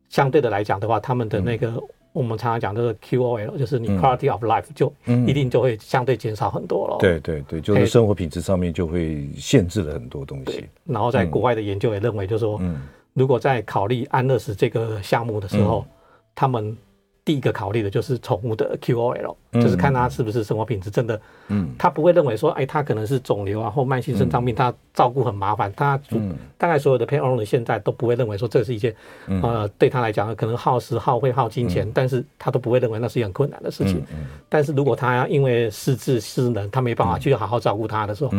[0.09, 4.93] 相对的来讲的话，他们的那个、嗯、我们常常讲的 QOL，就是你 quality of life 就
[5.27, 6.99] 一定就会相对减少很多了。
[7.01, 10.67] 对对对，就是生活品质上面就会限制了很多东西。
[10.85, 12.83] 然后在国外的研究也认为，就是说，嗯、
[13.15, 15.91] 如果在考虑安乐死这个项目的时候，嗯、
[16.35, 16.77] 他们。
[17.25, 25.97] 第一个考虑的就是宠物的 QOL，就是看它是不是生活品质真的，嗯，他不会认为说，哎，它可能是肿瘤啊或慢性肾脏病，他照顾很麻烦，他
[26.59, 28.93] 大概所有的 pet owner 现在都不会认为说这是一件，
[29.29, 34.05] 呃，对他来讲可能耗时耗费耗金钱，但是他都不会认为那是一件很困难的事情。
[34.49, 38.31] 但是如果他因为失智失能，他没办法去好好照顾他的时候，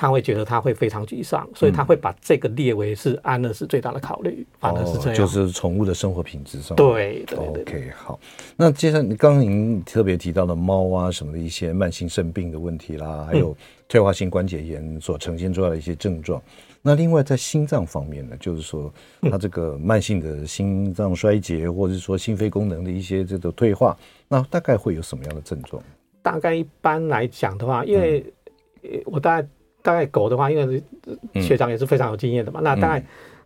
[0.00, 6.74] 他会觉得他会非常沮丧，所以他会把这个列为是安乐死最大的考虑，反而是这样，就是宠物的生活品质上。
[6.74, 7.62] 对对对。
[7.62, 8.18] OK，好。
[8.56, 13.54] 那接下来你刚刚您特别提到的猫啊什么的一些慢性肾病的问题啦，还有
[13.90, 16.40] 退化性关节炎所呈现出来的一些症状。
[16.80, 18.90] 那另外在心脏方面呢，就是说
[19.30, 23.94] 它这个慢性的心脏衰竭，或者是说心肺功能的一些这个退化，
[24.28, 25.82] 那大概会有什么样的症状？
[26.22, 28.24] 大概一般来讲的话，因为
[29.04, 29.46] 我大概。
[29.82, 30.82] 大概狗的话，因为
[31.40, 33.04] 学长也是非常有经验的嘛，嗯、那大概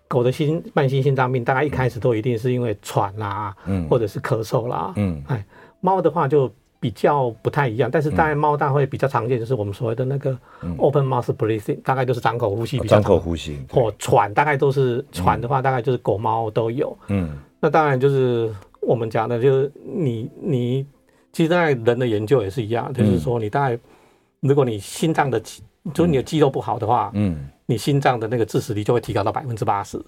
[0.09, 5.45] 狗的心慢性心脏病，大概一开始都一定是因为喘啦，嗯、或者是咳嗽啦，嗯，哎，
[5.81, 10.37] 猫的话就比较不太一样，但是大概猫大会比较常见，就是我们所谓的那个
[10.77, 20.87] open mouth breathing，大概就是张口呼吸比较，张口呼吸或喘，大概都是喘的话，大概就是狗猫都有，嗯，那当然就是我们讲的，就是你你
[21.33, 23.79] 其实在人的研究也是一样，就是说你大概
[24.41, 25.41] 如果你心脏的。
[25.93, 30.01] 就是你的肌肉不好的话，嗯，你心脏的那个致死率就会提高到百分之八十。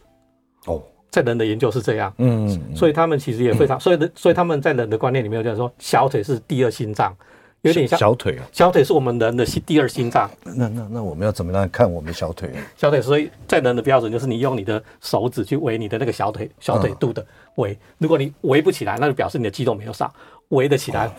[0.66, 7.14] 哦，在人的研究是这样，嗯，所以他们其实也非常，所以的，所以他们在人的观念里面就是说，小腿是第二心脏，
[7.62, 10.30] 有点像小腿啊，小腿是我们人的心第二心脏。
[10.44, 12.50] 那那那我们要怎么样看我们小腿？
[12.76, 17.24] 小腿，所以在人的标准就是你用你的手指去围你的那个小腿，小腿肚的
[17.56, 20.12] 围，如果你围不起来，那就表示你的肌肉没有上，
[20.48, 21.10] 围得起来。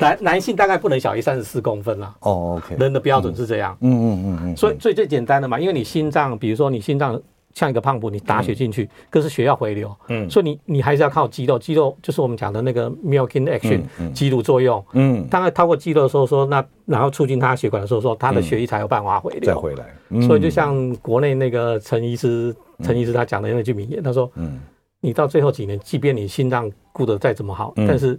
[0.00, 2.14] 男男性大概不能小于三十四公分啦。
[2.20, 2.76] 哦，OK。
[2.76, 3.76] 人的标准是这样。
[3.80, 4.56] 嗯嗯嗯嗯。
[4.56, 7.20] 所以最最简单的嘛，因为你心脏，比如说你心脏
[7.54, 9.94] 像一个胖虎，你打血进去，可是血要回流。
[10.08, 10.28] 嗯。
[10.28, 14.84] 所以你你还是要靠肌肉，肌肉就是我们讲的那个 milking action，肌乳作用。
[14.94, 15.24] 嗯。
[15.28, 19.42] 大概，透过肌肉的时候说，那然后促进他血管的时候说，他的血液才有办法回流。
[19.42, 19.86] 再回来。
[20.26, 24.58] 所以就像国内那个陈医师，陈医师他讲的那句名言，他说：“嗯，
[25.00, 28.18] 你到最后几年，即便你心脏顾得再怎么好，但是。”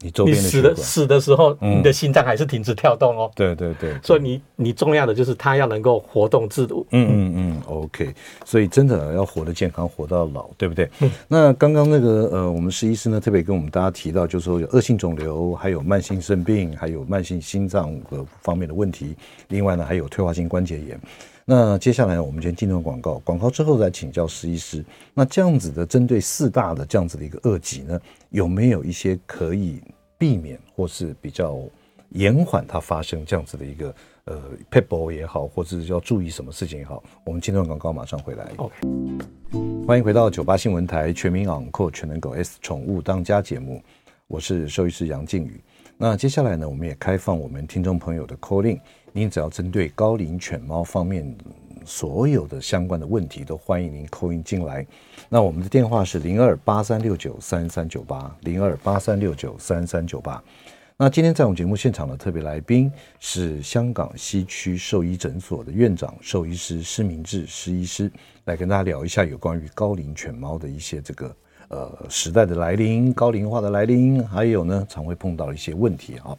[0.00, 3.30] 你周边的死的死的时候，你的心脏还是停止跳动哦。
[3.34, 6.86] 对对对，所以你你重要的就是它要能够活动自如。
[6.92, 8.14] 嗯嗯嗯，OK。
[8.44, 10.88] 所以真的要活得健康，活到老，对不对？
[11.26, 19.16] 那刚刚那个呃，我们施医师呢特别跟我们大家提到，就是说有恶性肿瘤，还有慢性肾病，还有慢性心脏的方面的问题。
[19.48, 21.00] 另外呢，还有退化性关节炎。
[21.50, 24.84] 那接下来我们先进入广告，广告之后再请教施医师。
[25.14, 27.98] 那这样子的针对四大的这样子的一个恶疾呢，
[28.30, 29.82] 有没有一些可以
[30.18, 31.58] 避免或是比较
[32.10, 37.02] 延缓它发生这样子的一个呃 p e b l e 也好，或者是要注意什么事情也好？
[37.24, 38.50] 我们今天广告，马上回来。
[38.56, 38.74] OK，
[39.86, 43.82] 欢迎回到九八新闻台全民昂扣全能狗 S 宠物当家节目，
[44.26, 45.60] 我是兽医师杨靖宇。
[45.96, 48.78] 那接下来呢，我们也开放我们听众朋友的 call in，
[49.12, 51.36] 您只要针对高龄犬猫方面
[51.88, 54.86] 所有的相关的问题，都欢迎您扣音进来。
[55.28, 60.42] 那我们的电话是零二八三六九三三九八零二八三六九三三九八。
[60.98, 68.12] 那今天在我们节目现场的特别来宾是香港西区兽医诊所的院长兽医师施明志施医师，
[68.44, 71.34] 来跟大家聊一下有关于高龄犬猫的一些这个。
[71.68, 76.34] 呃，时代的来临，高龄化的来临，还有呢，常会碰到一些问题啊。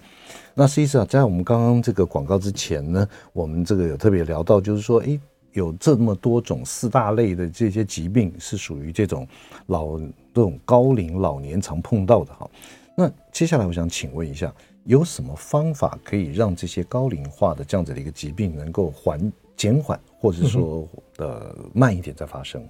[0.56, 5.20] 那施医师啊，在我们刚刚这个广告之前呢，我们这个有特别聊到，就是说，诶，
[5.54, 9.28] 有这么多种四大类的这些疾病是属于这种
[9.68, 12.50] 老这种高龄老年常碰到的哈。
[12.96, 22.62] 那接下来我想请问一下，有什么方法可以让这些高龄化的这样子的一个疾病能够缓减缓，或者说呃慢一点再发生？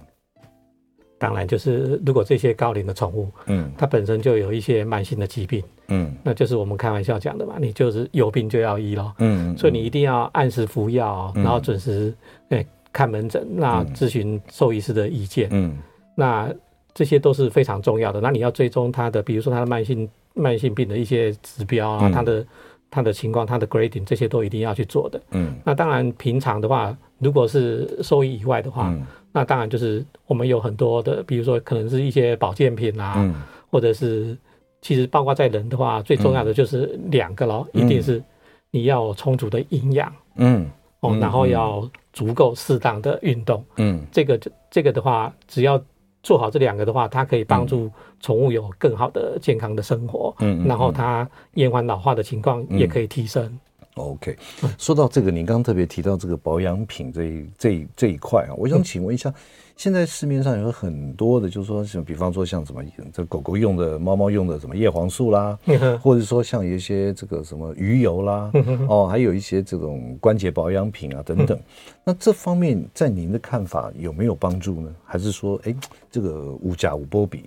[1.18, 12.14] 当然，就是如果这些高龄的宠物，嗯，它本身就有一些慢性的疾病，嗯，那就是我们开玩笑讲的嘛，你就是有病就要医咯，嗯，所以你一定要按时服药，然后准时
[12.48, 15.76] 诶看门诊，那咨询兽医师的意见，嗯，
[16.14, 16.52] 那
[16.94, 18.20] 这些都是非常重要的。
[18.20, 22.46] 那你要追踪他的，比如说他的慢性慢性病的一些指标啊，它的
[22.90, 28.94] 它的情况，它的 grading 这些都一定要去做的，嗯，那当然平常的话，如果是兽医以外的话。
[29.32, 33.32] 那当然就是我们有很多的，比如说可能是一些保健品啊，嗯、
[33.70, 34.36] 或者是
[34.82, 38.22] 其实包括在人的话，最重要的就是两个咯，嗯、一定是
[38.70, 40.68] 你要有充足的营养，嗯，
[41.00, 44.40] 哦，然后要足够适当的运动，嗯，这个
[44.70, 45.82] 这个的话，只要
[46.22, 47.90] 做好这两个的话，它可以帮助
[48.20, 53.58] 宠物有更好的健康的生活，嗯，然后它延缓老化的情况也可以提升。
[53.94, 54.36] OK，
[54.78, 59.34] 说到这个，您刚刚特别提到这个保养品这一这一这一块啊，我想请问一下，
[59.76, 65.58] 现在市面上有很多的，就是说像比方说像什么这狗狗用的、猫猫用的什么叶黄素啦，
[66.00, 68.50] 或者说像一些这个什么鱼油啦，
[68.88, 71.58] 哦，还有一些这种关节保养品啊等等，
[72.04, 74.94] 那这方面在您的看法有没有帮助呢？
[75.04, 75.74] 还是说，哎，
[76.10, 77.44] 这个无价无波比？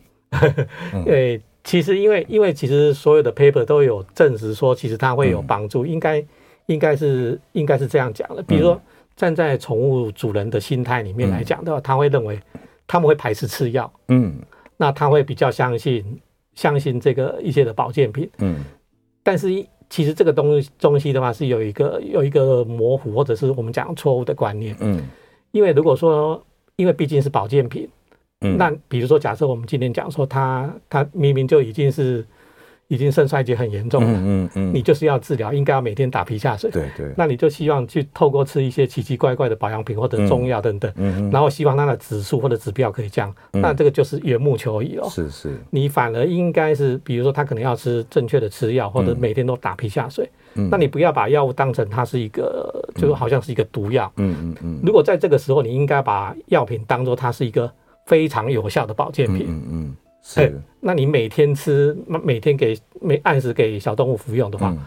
[1.06, 1.41] 对。
[1.63, 6.21] 其实，因为因为其实所有的 paper 都有证实说，其实它会有帮助，应该
[6.65, 8.43] 应该是应该是这样讲的。
[8.43, 8.82] 比如说，
[9.15, 12.38] 站在宠物主人的心态里面来讲的话，他会认为
[12.86, 14.36] 他们会排斥吃药，嗯，
[14.76, 16.19] 那他会比较相信
[16.54, 18.58] 相信这个一些的保健品，嗯，
[19.23, 19.47] 但是
[19.89, 25.02] 其实这个东东西的话是有一个有一个模糊或者是我们讲错误的观念，嗯，
[25.52, 26.45] 因为如果说
[26.76, 27.88] 因为毕竟是保健品。
[28.58, 32.25] 那比如说，假设我们今天讲说他他明明就已经是
[32.89, 50.29] 已经肾衰竭很严重了，嗯嗯，你就是要治疗，应该要每天打皮下水，对对，那你就希望去透过吃一些奇奇怪怪的保养品或者中药等等，嗯，然后希望它的指数或者指标可以降，那这个就是缘木求鱼哦，是是，你反而应该是比如说他可能要吃正确的吃药，或者每天都打皮下水，
[50.69, 57.71] 那你不要把药物当成它是一个就好像是一个毒药，嗯嗯嗯，如果在这个时候，你应该把药品当做它是一个。
[58.05, 60.53] 非常有效的保健品，嗯嗯，是、欸。
[60.79, 64.77] 那你每天吃，每天给每按时给小动物服用的话，嗯、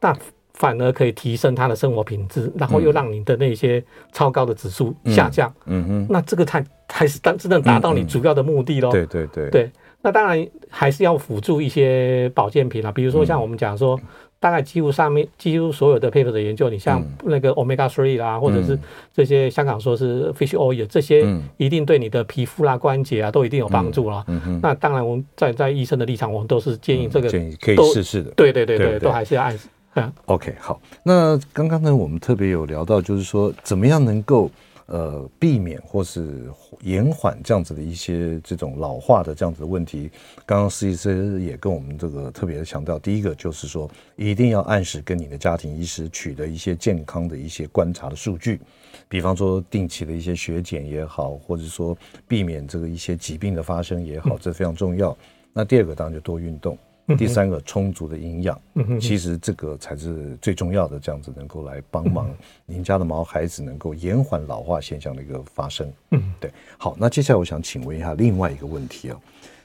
[0.00, 0.16] 那
[0.54, 8.90] 反而可以提升它的生活品质，然后又让你的那些超高的指数下降，嗯嗯，那这个才才是当真正达到你主要的目的喽。
[8.90, 9.70] 对对对对。
[10.02, 14.00] 那当然还是要辅助一些保健品啊，比如说像我们讲说。
[14.40, 18.78] 嗯大概几乎上面几乎所有的 paper 的研究，你像那个 omega three 啦，嗯、或者是
[19.12, 21.22] 这些香港说是 fish oil，这些
[21.58, 24.24] 一定对你的皮肤啦、关节啊都一定有帮助啦。
[24.28, 28.30] 嗯嗯、那当然，我们在在医生的立场，我们都是建议这个建议可以试试的。
[28.30, 29.58] 对对对对，都还是要按。
[29.96, 30.80] 嗯、OK，好。
[31.02, 34.50] 那刚刚呢，我们特别有聊到，就是说怎么样能够。
[34.90, 36.50] 呃，避免或是
[36.82, 40.10] 延缓这样子的一些这种老化的这样子的问题。
[40.44, 48.60] 刚刚施医师也跟我们这个特别的强调，第一个就是说，一定要按时跟你的家庭医师取得一些健康的一些观察的数据，
[49.08, 55.16] 比方说定期的一些血检也好，或者说避免这个一些疾病的发生也好，这非常重要。
[55.52, 56.76] 那第二个当然就多运动。
[57.16, 58.60] 第三个充足的营养，
[59.00, 62.30] 其实这个才是最重要的，这样子能够来帮忙
[62.66, 65.90] 您家的毛孩子能够延缓老化现象的一个发生。
[66.10, 66.50] 嗯，对。
[66.78, 69.20] 好，那接下来我想请问一下另外一个问题啊，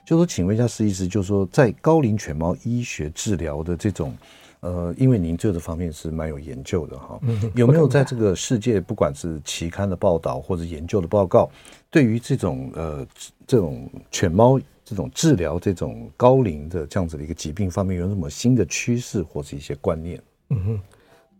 [0.05, 4.15] 就是说，请问一下施医师，就是说在高龄犬猫医学治疗的这种
[4.61, 7.19] 呃，因为您这个方面是蛮有研究的哈，
[7.53, 11.49] 有没有在这个世界，不管是期刊的报道或者研究的报告，
[11.91, 13.05] 对于这种呃
[13.45, 20.21] 这种犬猫这种治疗这种高龄的这样子的一个疾病方面，有什么新的趋势或是一些观念？
[20.51, 20.81] 嗯哼，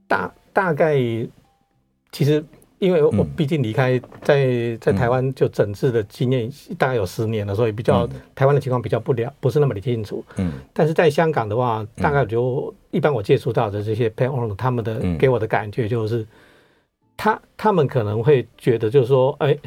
[0.07, 0.97] 大大概
[2.11, 2.43] 其实。
[2.77, 10.23] 因为我毕竟离开在在台湾就诊治的经验大概有十年了，所以比较台湾的情况比较不了不是那么的清楚。
[10.35, 16.27] 嗯，但是在香港的话，大概就一般我接触到的这些 pet owner 他们的给我的感觉就是，
[17.15, 19.57] 他他们可能会觉得就是说，哎，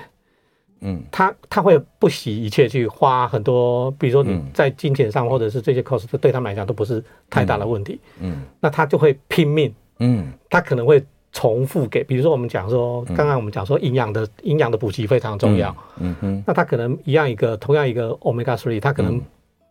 [0.81, 8.01] 嗯，他他会不惜一切去花很多，比如说你在金钱上或者是这些 cost 对他们来讲都不是太大的问题。
[8.21, 9.75] 嗯，那他就会拼命。
[9.99, 11.05] 嗯，他可能会。
[11.31, 15.77] 重复给，比如说我们讲说，刚刚我们讲说营养的营养的补给非常重要。
[16.01, 19.21] 嗯哼，那他可能一样一个同样一个 Omega Three，他可能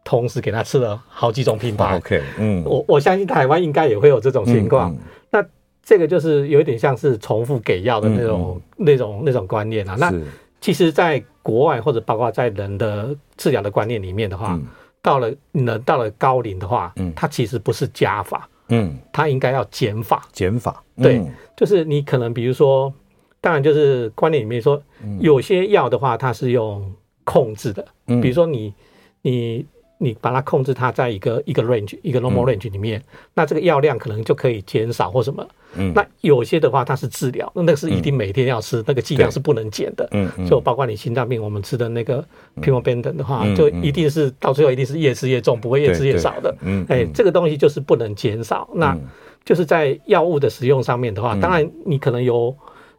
[0.03, 1.97] 同时给他吃了好几种品牌。
[1.97, 4.95] OK，嗯，我我相信台湾应该也会有这种情况。
[5.31, 5.43] 那
[5.83, 9.95] 这个就是有一点像是重复给药的那种那种那种观念啊。
[9.99, 10.13] 那
[10.59, 14.59] 其实，在国外或者包括在人的治疗的观念里面的话，
[15.01, 18.49] 到了人到了高龄的话，嗯，它其实不是加法。
[18.69, 21.21] 嗯，它应该要减法，减法，对，
[21.55, 22.93] 就是你可能比如说，
[23.39, 24.81] 当然就是观念里面说，
[25.19, 26.93] 有些药的话，它是用
[27.23, 28.73] 控制的，比如说你
[29.21, 29.65] 你。
[29.99, 35.47] 你把它控制，它在一个一个 range 一个 normal range 里面，嗯、那这个药量可能就可以减少或什么。
[35.75, 40.07] 嗯，那有些的话，它是治疗，那那是一定每天要吃，嗯、那个剂量是不能减的。
[40.12, 42.23] 嗯嗯，就包括你心脏病，我们吃的那个
[42.62, 46.55] Pimobendan 的话，嗯、就一定是到最后一定是越吃越重，不会越吃越少的。
[46.62, 48.69] 嗯，哎，这个东西就是不能减少。
[48.73, 48.97] 嗯、那
[49.43, 52.55] 就是在药物的使用上面的话，当然你可能有。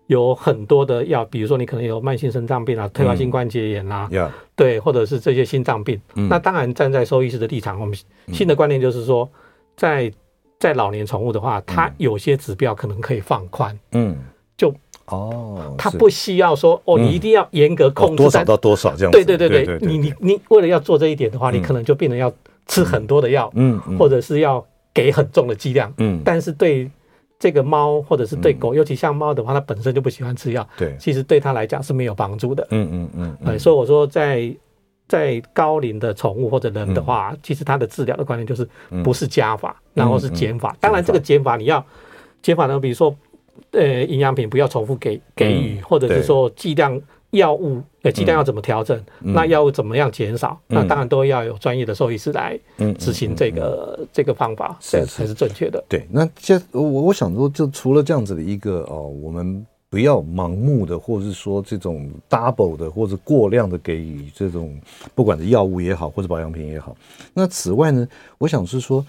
[0.09, 6.01] 有很多的药，比如说你可能有慢性肾脏病啊、退化性关节炎啊，嗯、对，或者是这些心脏病。
[6.15, 7.97] 嗯、那当然站在兽医师的立场，我们
[8.33, 9.29] 新的观念就是说，
[9.77, 10.11] 在
[10.59, 13.79] 在老年宠物的话，它有些指标可能可以放宽。
[13.93, 14.17] 嗯，
[14.57, 14.75] 就
[15.09, 19.13] 哦，它不需要说哦，你一定要严格控制、哦、多少到多少这样。
[19.13, 22.33] 对对对对，对，对，对，你你你为了要做这一点的话，嗯、你可能就变成要
[22.67, 23.99] 吃很多的药，嗯，嗯。
[23.99, 26.91] 或者是要给很重的剂量，嗯，但是对。
[27.39, 30.69] 这个猫或者是对狗，尤其像猫的话，它本身就不喜欢吃药。
[30.77, 32.67] 对，其实对它来讲是没有帮助的。
[32.71, 33.39] 嗯嗯嗯。
[33.45, 34.53] 对，所以我说，在
[35.07, 38.69] 在高龄的宠物或者人的话，其实它的治疗的观念就是
[39.05, 40.77] 不是加法，然后是减法。
[40.81, 41.85] 当然，这个减法你要
[42.43, 43.15] 减法呢，比如说，
[43.71, 47.01] 呃，营养品不要重复给给予，或者是说剂量。
[47.31, 48.99] 药物呃，剂量要怎么调整？
[49.21, 50.59] 嗯、那药物怎么样减少？
[50.69, 52.59] 嗯、那当然都要有专业的兽医师来
[52.99, 55.85] 执行这个、这个方法，是才是正确的。
[55.89, 64.81] 对，那这我我想说，就除了这样子的一个哦，我们不要盲目的，或者是说这种 double 的或者过量的给予这种，
[65.15, 66.97] 不管是药物也好，或者保养品也好。
[67.35, 69.05] 那此外呢，我想是说，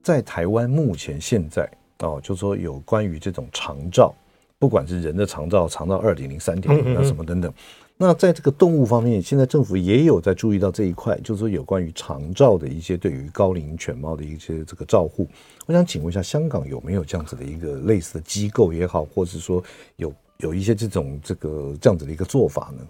[0.00, 1.68] 在台湾目前现在
[1.98, 4.14] 哦，就说有关于这种长照。
[4.58, 7.52] 不管是人的长照、长照二点零、三点零啊什么等等，
[7.96, 15.28] 那在这个动物方面，现在政府也有在注意到这一块，就是说有关于长照的一些对于高龄犬猫的一些这个照护。
[15.66, 19.62] 我想请问一下，香港有没有这样子的一个类似的机构也好，或者是说
[19.96, 22.84] 有有一些这种这个这样子的一个做法呢？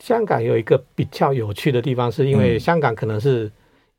[0.00, 3.50] 香港有一个比较有趣的地方，是因为香港可能是。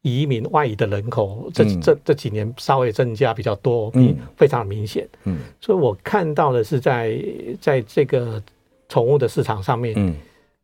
[0.06, 7.20] 移民外移的人口这这这几年稍微增加比较多，嗯，非常明显，嗯，所以我看到的是在
[7.60, 8.40] 在这个
[8.88, 10.14] 宠物的市场上面，嗯，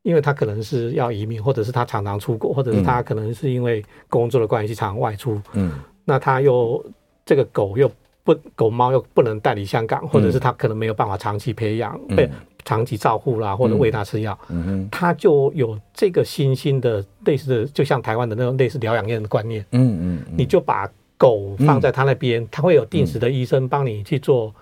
[0.04, 5.72] 因为他可能是要移民，或者是他常常出国，或者是他可能是因为工作的关系常常外出，嗯，
[6.06, 6.86] 那他又
[7.26, 7.92] 这个狗又
[8.24, 12.30] 不狗猫又不能带离香港，或者是他可能没有办法长期培养，被。
[12.66, 24.54] 长期照护啦，或者喂它吃药，嗯哼，它就有这个新兴的类似的，就像台湾的那种类似疗养院的观念，嗯嗯，你就把狗放在它那边，它会有定时的医生帮你去做。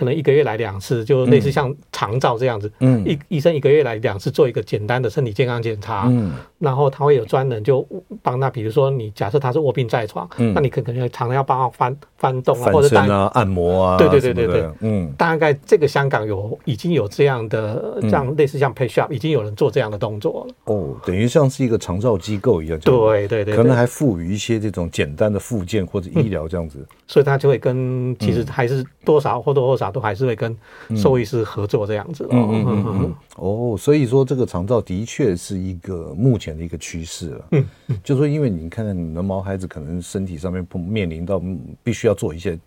[0.00, 2.72] 可能一个月来两次，就类似像长照这样子。
[2.78, 6.06] 嗯，医医生一个月来两次做一个简单的身体健康检查。
[6.08, 7.86] 嗯，然后他会有专人就
[8.22, 13.98] 帮他，比如说你假设他是卧病在床，嗯，那你可能要常常要帮他翻翻动啊，或者啊按摩啊。
[13.98, 20.54] 对对对对对，嗯，大概这个香港有已经有这样的这样类似像 pay shop 已经有人做这样的动作了。
[20.72, 22.78] 哦，等于像是一个长照机构一样。
[22.80, 26.78] 对对对，可能还赋予一些这种简单的附件或者医疗这样子。
[27.06, 30.56] 所以他就会跟其实还是多少或多或少都还是会跟
[30.96, 32.26] 兽医师合作这样子。
[32.30, 33.14] 嗯嗯嗯嗯。
[33.36, 37.48] 哦，所以说这个长照的确是一个目前的一个趋势了。
[37.52, 38.00] 嗯嗯。
[38.04, 41.42] 就说因为你看你的毛孩子可能身体上面不面临到
[41.82, 42.58] 必须要做一些，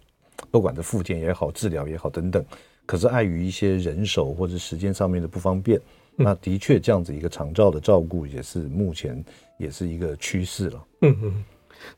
[0.51, 2.43] 不管是复健也好、治疗也好等等，
[2.85, 5.79] 可是碍于一些人手或者时间上面的不方便，
[6.15, 9.23] 那的确这样子一个长照的照顾也是目前
[9.57, 10.83] 也是一个趋势了。
[11.01, 11.43] 嗯嗯。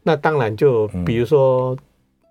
[0.03, 1.77] 那当然就比如说。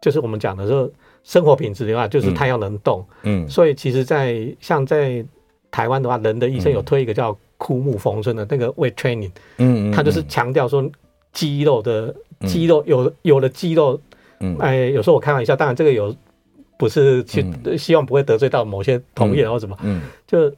[0.02, 0.90] 就是我们讲的说
[1.24, 3.04] 生活品质的话，就是他要能动。
[3.22, 5.24] 嗯，所以其实，在像在
[5.70, 9.32] 台湾的话，人的医生有推一个叫枯木逢春的那个 weight training。
[9.56, 10.88] 嗯，他就是强调说
[11.32, 12.14] 肌肉的
[12.46, 14.00] 肌肉有有了肌肉。
[14.38, 16.14] 嗯，哎，有时候我开玩笑，当然这个有
[16.76, 17.44] 不是去
[17.76, 19.76] 希望不会得罪到某些同业或什么。
[19.82, 20.54] 嗯，就。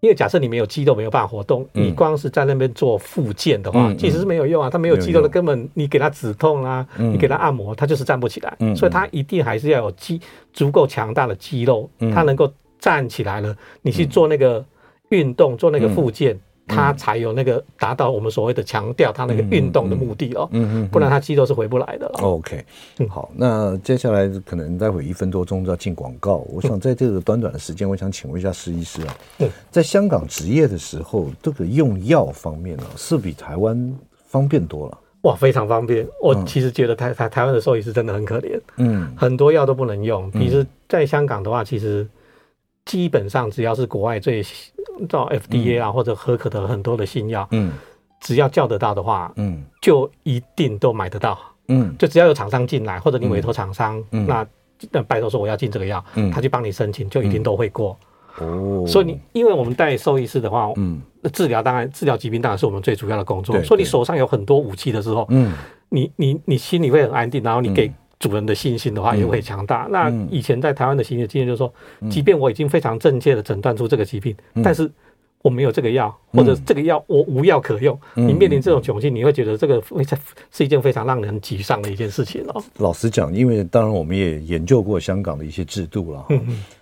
[0.00, 4.68] 因为假设你没有肌肉，没有办法活动，你光是在那边做复健的话，其实是没有用啊。
[4.68, 8.56] 他没有肌肉的，根本你给他止痛啊，你给他按摩，他就是站不起来。
[8.74, 10.20] 所以他一定还是要有肌
[10.52, 14.64] 足够强大的肌肉，他能够站起来了，你去做那个
[15.08, 16.38] 运动，做那个复健。
[16.66, 22.06] 他才有那个达到我们所谓的强调他那个运动的目的哦，嗯嗯，不然他肌肉是回不来的。
[22.20, 22.64] OK，
[23.08, 29.16] 好，那接下来可能待会一分多钟就要进广告，我想在这个短短的时间，我想请问一下施医师啊，
[29.70, 33.96] 在香港执业的时候，这个用药方面呢，是比台湾
[34.26, 34.98] 方便多了？
[35.22, 36.06] 哇，非常方便。
[36.22, 40.30] 我其实觉得台台台湾的兽医师真的很可怜，嗯，很多药都不能用。
[40.32, 42.06] 其实在香港的话，其实
[42.86, 44.42] 基本上只要是国外最。
[45.10, 47.70] 到 FDA 啊，或者合可的很多的新药，嗯，
[48.18, 54.46] 只要叫得到的话，嗯，就一定都买得到，嗯，就只要有厂商进来，或者你委托厂商，那
[54.90, 57.94] 那拜托说我要进这个药，嗯，他去帮你申请，就一定都会过。
[58.38, 65.52] 哦，所以你因为我们带兽医师的话，嗯，治疗当然治疗疾病当然是我们最主要的工作，所以你手上有很多武器的时候，嗯，
[65.90, 69.86] 你你你心里会很安定，然后你给主人的信心的话也会强大。
[69.90, 71.72] 那以前在台湾的行医经验就是说，
[72.10, 74.90] 即便我已经非常正确的诊断出这个疾病，但是
[75.42, 80.18] 我没有这个药，或者这个药我无药可用，你面临这种窘境，你会觉得这个非常
[80.50, 82.64] 是一件非常让人沮丧的一件事情哦。
[82.78, 86.26] 老实讲，因为当然我们也研究过香港的一些制度了，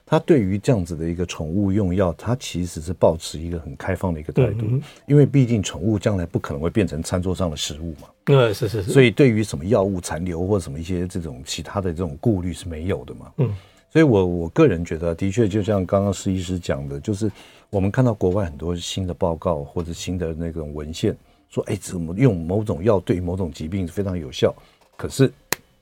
[0.06, 4.66] 他对于这样子的一个宠物用药，他其实是保持一个很开放的一个态度，
[5.06, 8.08] 因为毕竟宠物将来不可能会变成餐桌上的食物嘛。
[8.24, 8.92] 对，是是是。
[8.92, 13.32] 所以对于什么药物残留或者什么一些这种其他的这种顾虑是没有的嘛。
[13.38, 13.54] 嗯。
[13.90, 17.30] 所以我我个人觉得，的确就像刚刚施医师讲的，就是
[17.74, 21.12] 我们看到国外很多新的报告或者新的那种文献，
[21.50, 24.54] 说哎，怎么用某种药对于某种疾病非常有效，
[24.96, 25.28] 可是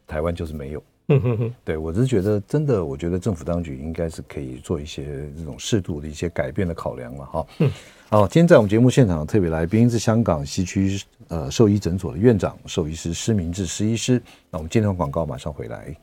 [0.06, 0.82] 台湾就是没有。
[1.08, 7.46] 嗯哼哼，对，我是觉得真的，我觉得政府当局应该是可以做一些这种适度的一些改变的考量了哈。
[7.58, 7.70] 嗯，
[8.08, 14.18] 好，今天在我们节目现场的特别来宾是香港西区呃兽医诊所的院长兽医师施明志施医师。
[14.50, 15.94] 那我们今天广告马上回来，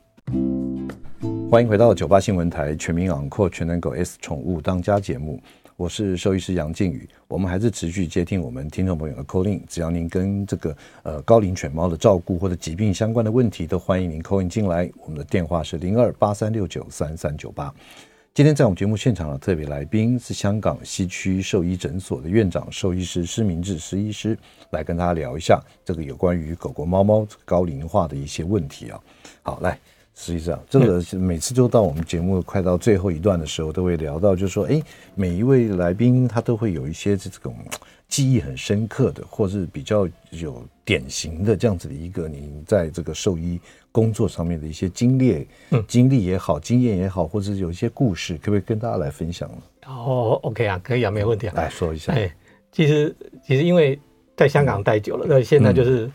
[1.50, 5.42] 欢迎回到九八新闻台全民昂阔全能狗 S 宠物当家节目。
[5.80, 14.90] 我是兽医师杨靖宇，我们还是持续接听我们听众朋友的 call in，只要您跟这个呃高龄犬猫的照顾或者疾病相关的问题，都欢迎您 call in 进来。
[14.98, 17.74] 我们的电话是零二八三六九三三九八。
[18.34, 24.36] 今天在我们节目现场的特别来宾是香港西区兽医诊所的院长兽医师施明志施医师，
[24.72, 29.00] 来跟大家聊一下这个有关于狗狗猫猫高龄化的一些问题啊。
[29.40, 29.78] 好，来。
[30.22, 34.78] 实际上，这个每次就到我们节目快到最后一段的时候，都会聊到，就是说，哎，
[35.14, 37.56] 每一位来宾他都会有一些这种
[38.06, 43.58] 记忆很深刻的，或是比较有典型的这样子的一个你在这个兽医
[43.90, 45.48] 工作上面的一些经历、
[45.88, 49.56] 经历也好，经验也好，或者是有一些故事，可不可以跟大家来分享呢？
[49.86, 52.12] 哦，OK 啊，可以啊，没有问题啊，来说一下。
[52.12, 52.30] 哎，
[52.70, 53.16] 其实
[53.46, 53.98] 其实因为
[54.36, 56.10] 在香港待久了，那现在就是。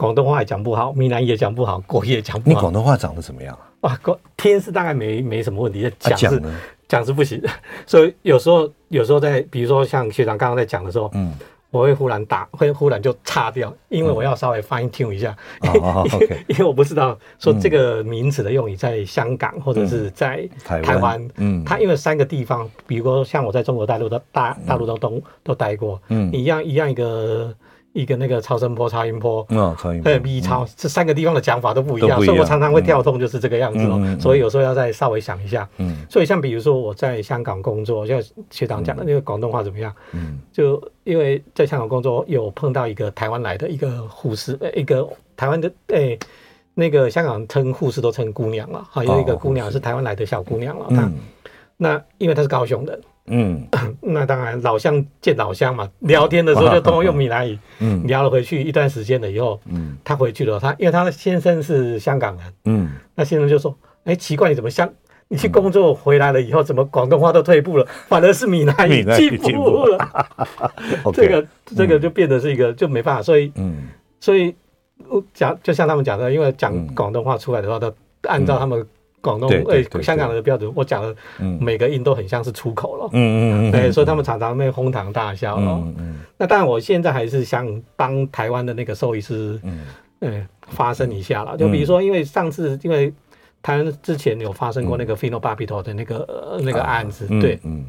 [0.00, 2.54] 广东话也讲不好，闽南也讲不好，国语也讲不好。
[2.54, 3.92] 你广东话讲的怎么样啊？
[4.02, 6.42] 哇，天是大概没没什么问题，讲是
[6.88, 7.38] 讲是不行。
[7.86, 11.34] 所以有时候有时候在，比如说像学长刚刚在讲的时候，嗯，
[11.70, 15.36] 我会忽然打，会忽然就岔掉，因为我要稍微 fine tune 一下，
[16.48, 27.54] 因为我不知道说这个名词的用语在香港或者是在台湾，嗯，它因为三个地方，比如说像我在中国大陆的大大陆都都都待过，嗯，一样一样一个。
[27.92, 34.00] 一个那个超声波、超音波，嗯，超音波，对，B 超，这三个地方的讲法都不一样，所以我常常会跳动，就是这个样子哦。
[34.20, 39.92] 所以有时候要再稍微想一下，嗯，所以像比如说我在香港工作，像学长讲的那个广东话怎么样？
[40.12, 46.16] 嗯，就因为在香港工作，有碰到一个台湾来的一个护士，呃，一个台湾的，诶，
[46.74, 51.12] 那个香港称护士都称姑娘了，好，有一个姑娘是台湾来的小姑娘了，嗯，
[51.76, 52.98] 那因为她是高雄的。
[53.30, 53.66] 嗯，
[54.02, 57.58] 那当然老乡见老乡嘛，聊天的时候就通通用闽南语。
[57.78, 63.74] 嗯，聊了回去一段时间了以后，嗯，他回去了，他因为他的先生是香港人，嗯，那先生就说，
[64.04, 64.88] 哎，奇怪，你怎么香？
[65.28, 70.28] 你去工作回来了以后，怎么广东话都退步了，反而是闽南语进步了？
[71.14, 73.76] 这个这个就变得是一个就没办法，所以嗯，
[74.18, 74.52] 所以
[75.08, 78.84] 我讲就像他们讲的，因为讲广东话出来的话，都按照他们。
[79.20, 81.14] 广东诶，香港人的标准，我讲的
[81.60, 85.72] 每个音都很像是出口了，嗯嗯嗯，所以他们常常被哄堂大笑了。
[85.72, 86.20] 嗯嗯。
[86.38, 89.60] 那当然，我现在还是想帮台湾的那个兽医师，
[90.20, 91.56] 嗯，发声一下了。
[91.56, 93.12] 就比如说，因为上次因为
[93.62, 97.84] 台湾之前有发生过那个 phenobarbital 的那个、嗯、那个案子，啊、对，嗯，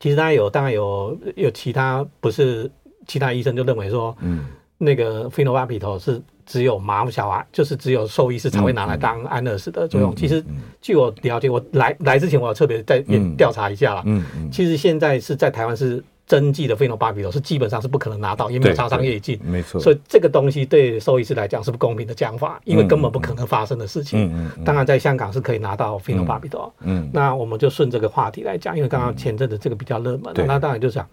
[0.00, 2.70] 其实大家有，当然有有其他不是
[3.06, 4.46] 其他医生就认为说，嗯，
[4.78, 6.22] 那个 phenobarbital 是。
[6.48, 10.14] 只有马小孩，就是只有兽医师才会拿来当安乐死的作用。
[10.14, 10.40] 其实，
[10.80, 13.04] 据我了解，我来来之前我有特别在
[13.36, 14.02] 调查一下了。
[14.06, 14.48] 嗯嗯。
[14.48, 19.40] 其实现在是在台湾是针剂的 phenobarbital 是基本上是不可能拿到，也没有厂商业进。
[19.42, 19.80] 没错。
[19.80, 24.32] 所以这个东西对兽医师来讲是不公平的讲法，因为根本不可能发生的事情。
[24.32, 24.64] 嗯嗯。
[24.64, 26.70] 当然，在香港是可以拿到 phenobarbital。
[26.82, 27.10] 嗯。
[27.12, 30.32] 那我们就顺这个话题来讲，因为刚刚前阵子这个比较热门。
[30.46, 31.04] 那当然就是讲，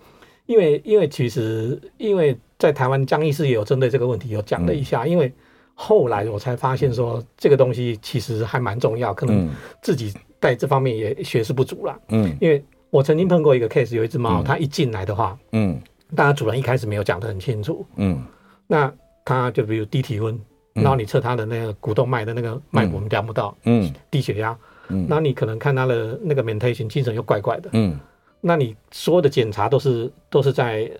[0.45, 2.37] 因为因为其实因为。
[2.59, 5.29] 在台湾，江医师也有针对这个问题有讲了一下，因为
[5.73, 9.49] 后来我才发现说这个东西其实还蛮重要，可能
[9.81, 11.99] 自己在这方面也学识不足了。
[12.07, 15.77] 嗯，因为我曾经碰过一个 case，有一只猫，它一进来的话，嗯，
[16.15, 18.23] 当然主人一开始没有讲得很清楚，嗯，
[18.65, 18.89] 那
[19.25, 20.39] 它就比如低体温，
[20.71, 27.99] 然后你测它的那个股动脉的那个脉搏我们量不到，嗯，低血压，嗯，那你可能看它的那个 mentation 精神又怪怪的，嗯，
[28.45, 30.91] 那你所有的检查都是都是在。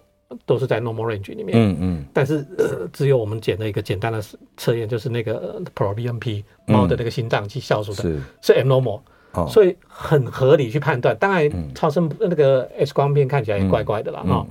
[0.48, 4.20] 都是在 normal range 里面，嗯嗯，但是呃，只有我们检了一个简单的
[4.58, 8.20] 测验，就是那个 proBNP 猫的那个心脏及酵素的，是。
[8.42, 9.00] 是 abnormal，
[9.48, 11.16] 所以很合理去判断。
[11.18, 14.44] 当然，超声那个 X 光片看起来也怪怪的了哈。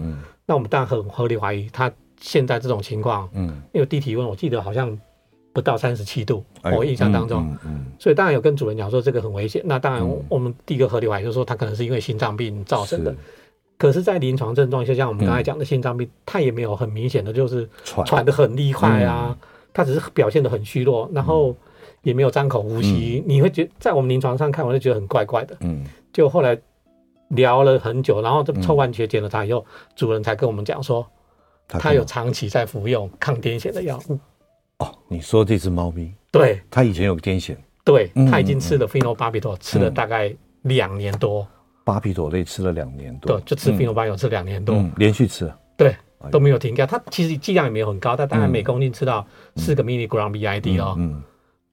[0.47, 1.91] 那我们当然很合理怀疑，它
[2.21, 4.97] 现在这种情况，嗯，因为低体温，我记得好像
[5.53, 6.45] 不到三十七度，
[6.77, 9.61] 我印象当中，嗯，所以当然有跟主人讲说这个很危险。
[9.65, 13.15] 那当然，我们第一个合理怀疑就是说，他可能是因为心脏病造成的。
[13.77, 19.37] 可是，在临床症状，就像我们刚才讲的心脏病，他也没有很明显的，就是喘得很厉害啊，
[19.75, 21.55] 他只是表现得很虚弱，然后
[22.03, 23.23] 也没有张口呼吸。
[23.27, 25.57] 你会觉在我们临床上看，我就觉得很怪怪的。
[25.61, 26.57] 嗯，就后来
[27.29, 31.05] 聊了很久，然后这抽完血检了他以后，主人才跟我们讲说，
[31.67, 34.19] 他有长期在服用抗癫痫的药物。
[34.83, 36.13] 哦，你说这只猫咪？
[36.31, 37.57] 对，它以前有癫痫。
[37.85, 41.47] 对，它已经吃了 phenobarbital，吃了大概两年多。
[41.85, 45.97] 巴比妥类吃了两年多，对，就吃 phenobarbital 吃两年多，连续吃，对，
[46.31, 46.87] 都没有停掉。
[46.87, 49.27] 它其实剂量也没有很高，它大概每公斤吃到
[49.57, 51.21] 四个 milligram BID 哦，嗯，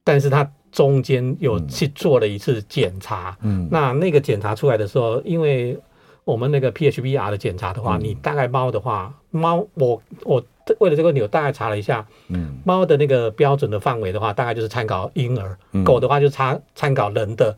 [0.02, 5.78] 但是它中间有去做了一次检查，嗯，那那个检查出来的时候，因为
[6.24, 10.42] 我们那个 PHBR 的检查的话，你大概猫的话，猫我我
[10.78, 17.56] 为了这个我大概查了一下，嗯，猫的那个标准的范围的话，大概就是参考婴儿，狗的话就参参考人的。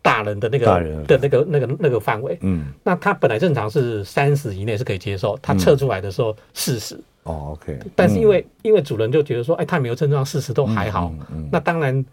[0.00, 0.66] 大人的那个
[1.08, 6.94] 的那个那个那个范围，嗯，那它本来正常是三十以内是可以接受，它测出来的时候四十，
[7.24, 11.12] 哦，OK，但是因为因为主人就觉得说，哎，他没有症状，四十都还好，
[11.50, 12.04] 那当然，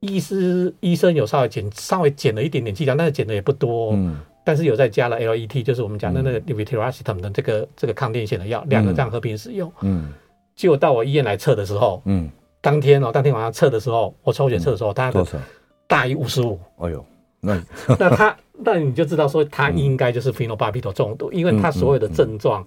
[0.00, 10.12] 医师医生有稍微减稍微减了一点点剂量，但是减的也不多，嗯，但是有在加了 LET，就是我们讲的那个 levetiracetam 的这个这个抗癫痫的药，两个这样合并使用，嗯，
[10.54, 12.30] 结果到我医院来测的时候，嗯，
[12.60, 15.20] 当天哦，当天晚上测的时候，我抽血测的时候，大概
[15.86, 17.04] 大于五十五，哎呦，
[17.40, 17.60] 那。
[17.98, 22.64] 那他那你就知道说他应该就是 phenobarbital 中毒，因为他所有的症状，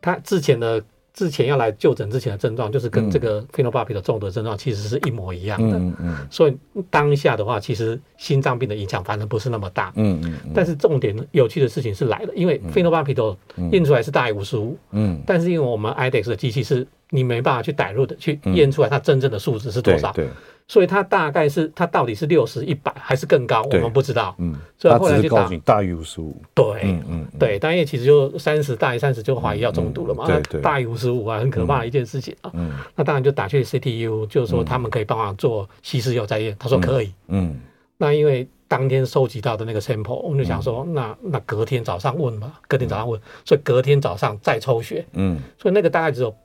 [0.00, 0.82] 他之前的
[1.16, 5.78] 之前要来就诊之前的症状，就是跟这个 phenobarbital 中毒的症状其实是一模一样的。
[5.78, 6.16] 嗯嗯。
[6.30, 6.54] 所以
[6.90, 9.90] 当下的话，其实心脏病的影响反正不是那么大。
[9.96, 10.38] 嗯嗯。
[10.54, 13.34] 但是重点有趣的事情是来了，因为 phenobarbital
[13.72, 14.76] 验出来是大于五十五。
[14.90, 15.18] 嗯。
[15.26, 20.12] 但是因为我们 IDEX 的机器是你没办法去逮入的，去验出来它真正的数值是多少。
[20.12, 20.28] 对。
[20.68, 24.34] 所以它大概是它到底是六十、一百还是更高，我们不知道。
[24.38, 26.34] 嗯，所以后来就打大于五十五。
[26.52, 30.26] 对，嗯嗯，对，但因为其实就三十大于三十就怀疑要中毒了嘛。
[30.26, 30.60] 对对。
[30.60, 32.50] 大于五十五啊，很可怕的一件事情啊。
[32.54, 32.72] 嗯。
[32.96, 37.12] 那当然就打去 CTU，就是说他们可以帮忙做稀释药再验，他说可以。
[37.28, 37.60] 嗯。
[37.96, 45.06] 那因为当天收集到的那个 sample，我们就想说，那那隔天早上问嘛，隔天早上问，所以隔天早上再抽血。
[45.12, 45.38] 嗯。
[45.56, 46.36] 所以那个大概只有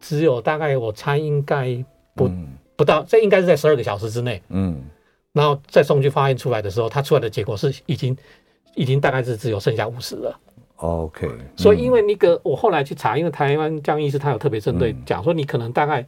[0.00, 1.84] 只有大概我猜应该
[2.14, 2.30] 不。
[2.76, 4.40] 不到，这应该是在十二个小时之内。
[4.50, 4.80] 嗯，
[5.32, 8.16] 然后再送去化验出来的时候，它出来的结果是已经，
[8.76, 10.38] 已经大概是只有剩下五十了。
[10.76, 16.06] OK，所以因为那个我后来去查，因为台湾江医师他有特别针对讲说，你可能大概。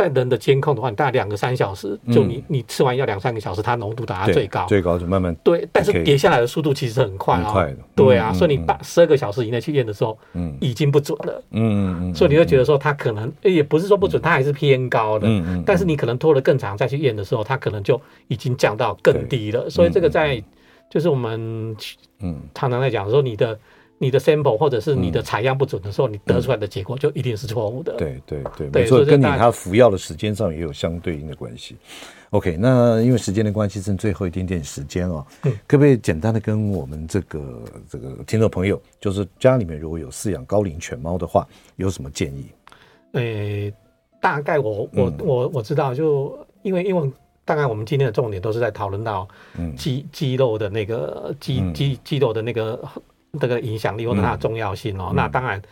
[0.00, 15.28] 在人的监控的话，你大概两个三小时，就你你吃完药两三个小时，它浓度达到最高，最高就慢慢对，但是跌下来的速度其实很快啊，对啊，所以你八十二个小时以内去验的时候，嗯，已经不准了，嗯嗯，所以你会觉得说它可能也不是说不准，它还是偏高的，
[15.66, 20.42] 但是你可能拖得更长再去验的时候，它可能就已经降到更低了，所以这个在
[20.88, 21.76] 就是我们
[22.20, 22.40] 嗯。
[22.54, 23.58] 常常在讲说你的。
[24.02, 27.94] 你的 sample 或者是你的采样不准的时候，你得出来的结果就一定是错误的。
[27.98, 31.76] 对对对，没错，跟你他服药的时间上也有相对应的关系。
[32.30, 41.46] OK，那因为时间的关系，剩最后一点点时间哦，嗯可不可以简单的跟我们这个这个听众朋友，就是家里面如果有饲养高龄犬猫的话，
[41.76, 42.46] 有什么建议？
[43.12, 43.70] 诶，
[44.18, 47.12] 大概我我我我知道，就因为因为
[47.44, 49.28] 大概我们今天的重点都是在讨论到
[49.76, 52.80] 肌肌肉的那个肌肌肌肉的那个
[53.38, 55.12] 这个影响力或者它的重要性哦。
[55.14, 55.62] 那当然，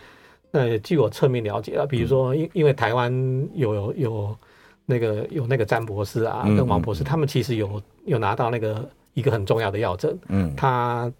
[0.52, 3.12] 呃，据我侧面了解啊，比如说因因为台湾
[3.54, 4.36] 有有
[4.86, 11.10] 那个有那个詹博士啊跟王博士，他们其实有有拿到那个一个很重要的药证，嗯，他。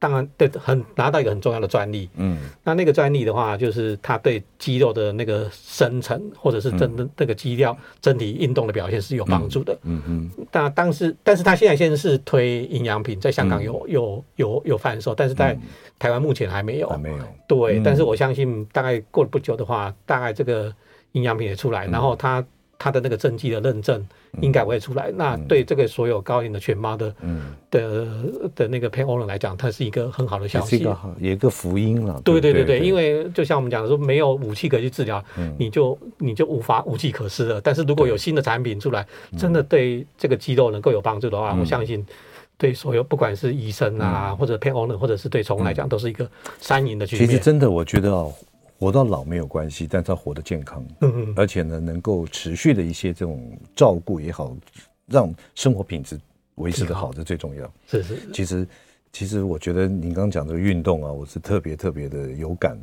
[0.00, 2.08] 当然，对，很拿到一个很重要的专利。
[2.16, 9.78] 嗯，那那个专利的话，就是它对肌肉的那个生成，或者是真的那个肌料整体运动的表现是有帮助的。
[9.82, 10.30] 嗯嗯。
[10.50, 15.54] 但当时，但是他现在现在是推营养品，在香港有有有有贩售，但是在
[15.98, 16.88] 台湾目前还没有。
[16.88, 17.18] 还没有。
[17.46, 20.74] 对，但是我相信，大概过了不久的话，大概这个
[21.12, 22.42] 营养品也出来，然后它。
[22.82, 24.02] 它的那个针剂的认证
[24.40, 28.06] 应该会出来，嗯、那对这个所有高龄的犬猫的、嗯、的
[28.56, 30.78] 的那个 pet owner 来讲，它是一个很好的消息，
[31.18, 32.18] 也一,一个福音了。
[32.24, 37.60] 对对对对，因为就像我们讲的说，没有武器可以去治疗，嗯、你就你就无法无计可施了。
[37.60, 39.06] 但是如果有新的产品出来，
[39.36, 42.02] 真的对这个肌肉能够有帮助的话，嗯、我相信
[42.56, 46.26] 对所有不管是医生啊，嗯、或者 pet owner，或者是对宠物来讲，都是一个
[46.58, 47.26] 三赢的局面。
[47.26, 48.32] 其实真的，我觉得哦。
[48.80, 54.56] 活到老没有关系，但是他活得健康，嗯嗯，而且呢，能够持续的一些这种照顾也好，
[55.06, 56.18] 让生活品质
[56.54, 57.70] 维持的好，这最重要。
[57.86, 58.66] 是是，其实
[59.12, 62.74] 其实我觉得您刚刚讲这个运动啊，我是特别特别的有感，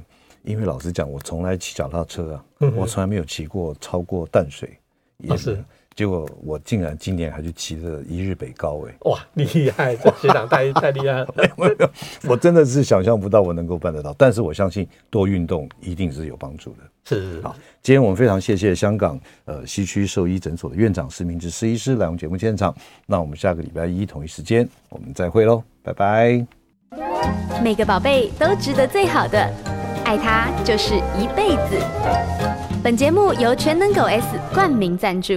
[0.43, 2.45] 因为老实讲，我从来骑脚踏车啊，
[2.75, 4.77] 我从来没有骑过超过淡水，
[5.17, 5.57] 也是。
[5.97, 8.93] 结果我竟然今年还去骑了一日北高哎！
[9.09, 9.95] 哇，厉害！
[9.95, 11.27] 这学长太太厉害了！
[11.35, 11.89] 没有没有，
[12.29, 14.13] 我真的是想象不到我能够办得到。
[14.15, 16.77] 但是我相信多运动一定是有帮助的。
[17.05, 17.41] 是是是。
[17.41, 22.71] 好，今天我们非常谢谢香港呃西区兽医诊所的院长施明志施医师来我们节目现场。
[23.07, 26.45] 那我们下个礼拜一同一时间我们再会喽，拜拜。
[27.63, 29.51] 每个宝贝都值得最好的，
[30.05, 32.66] 爱他就是一辈子。
[32.87, 35.33] 本节目由全能狗 S 冠名赞助。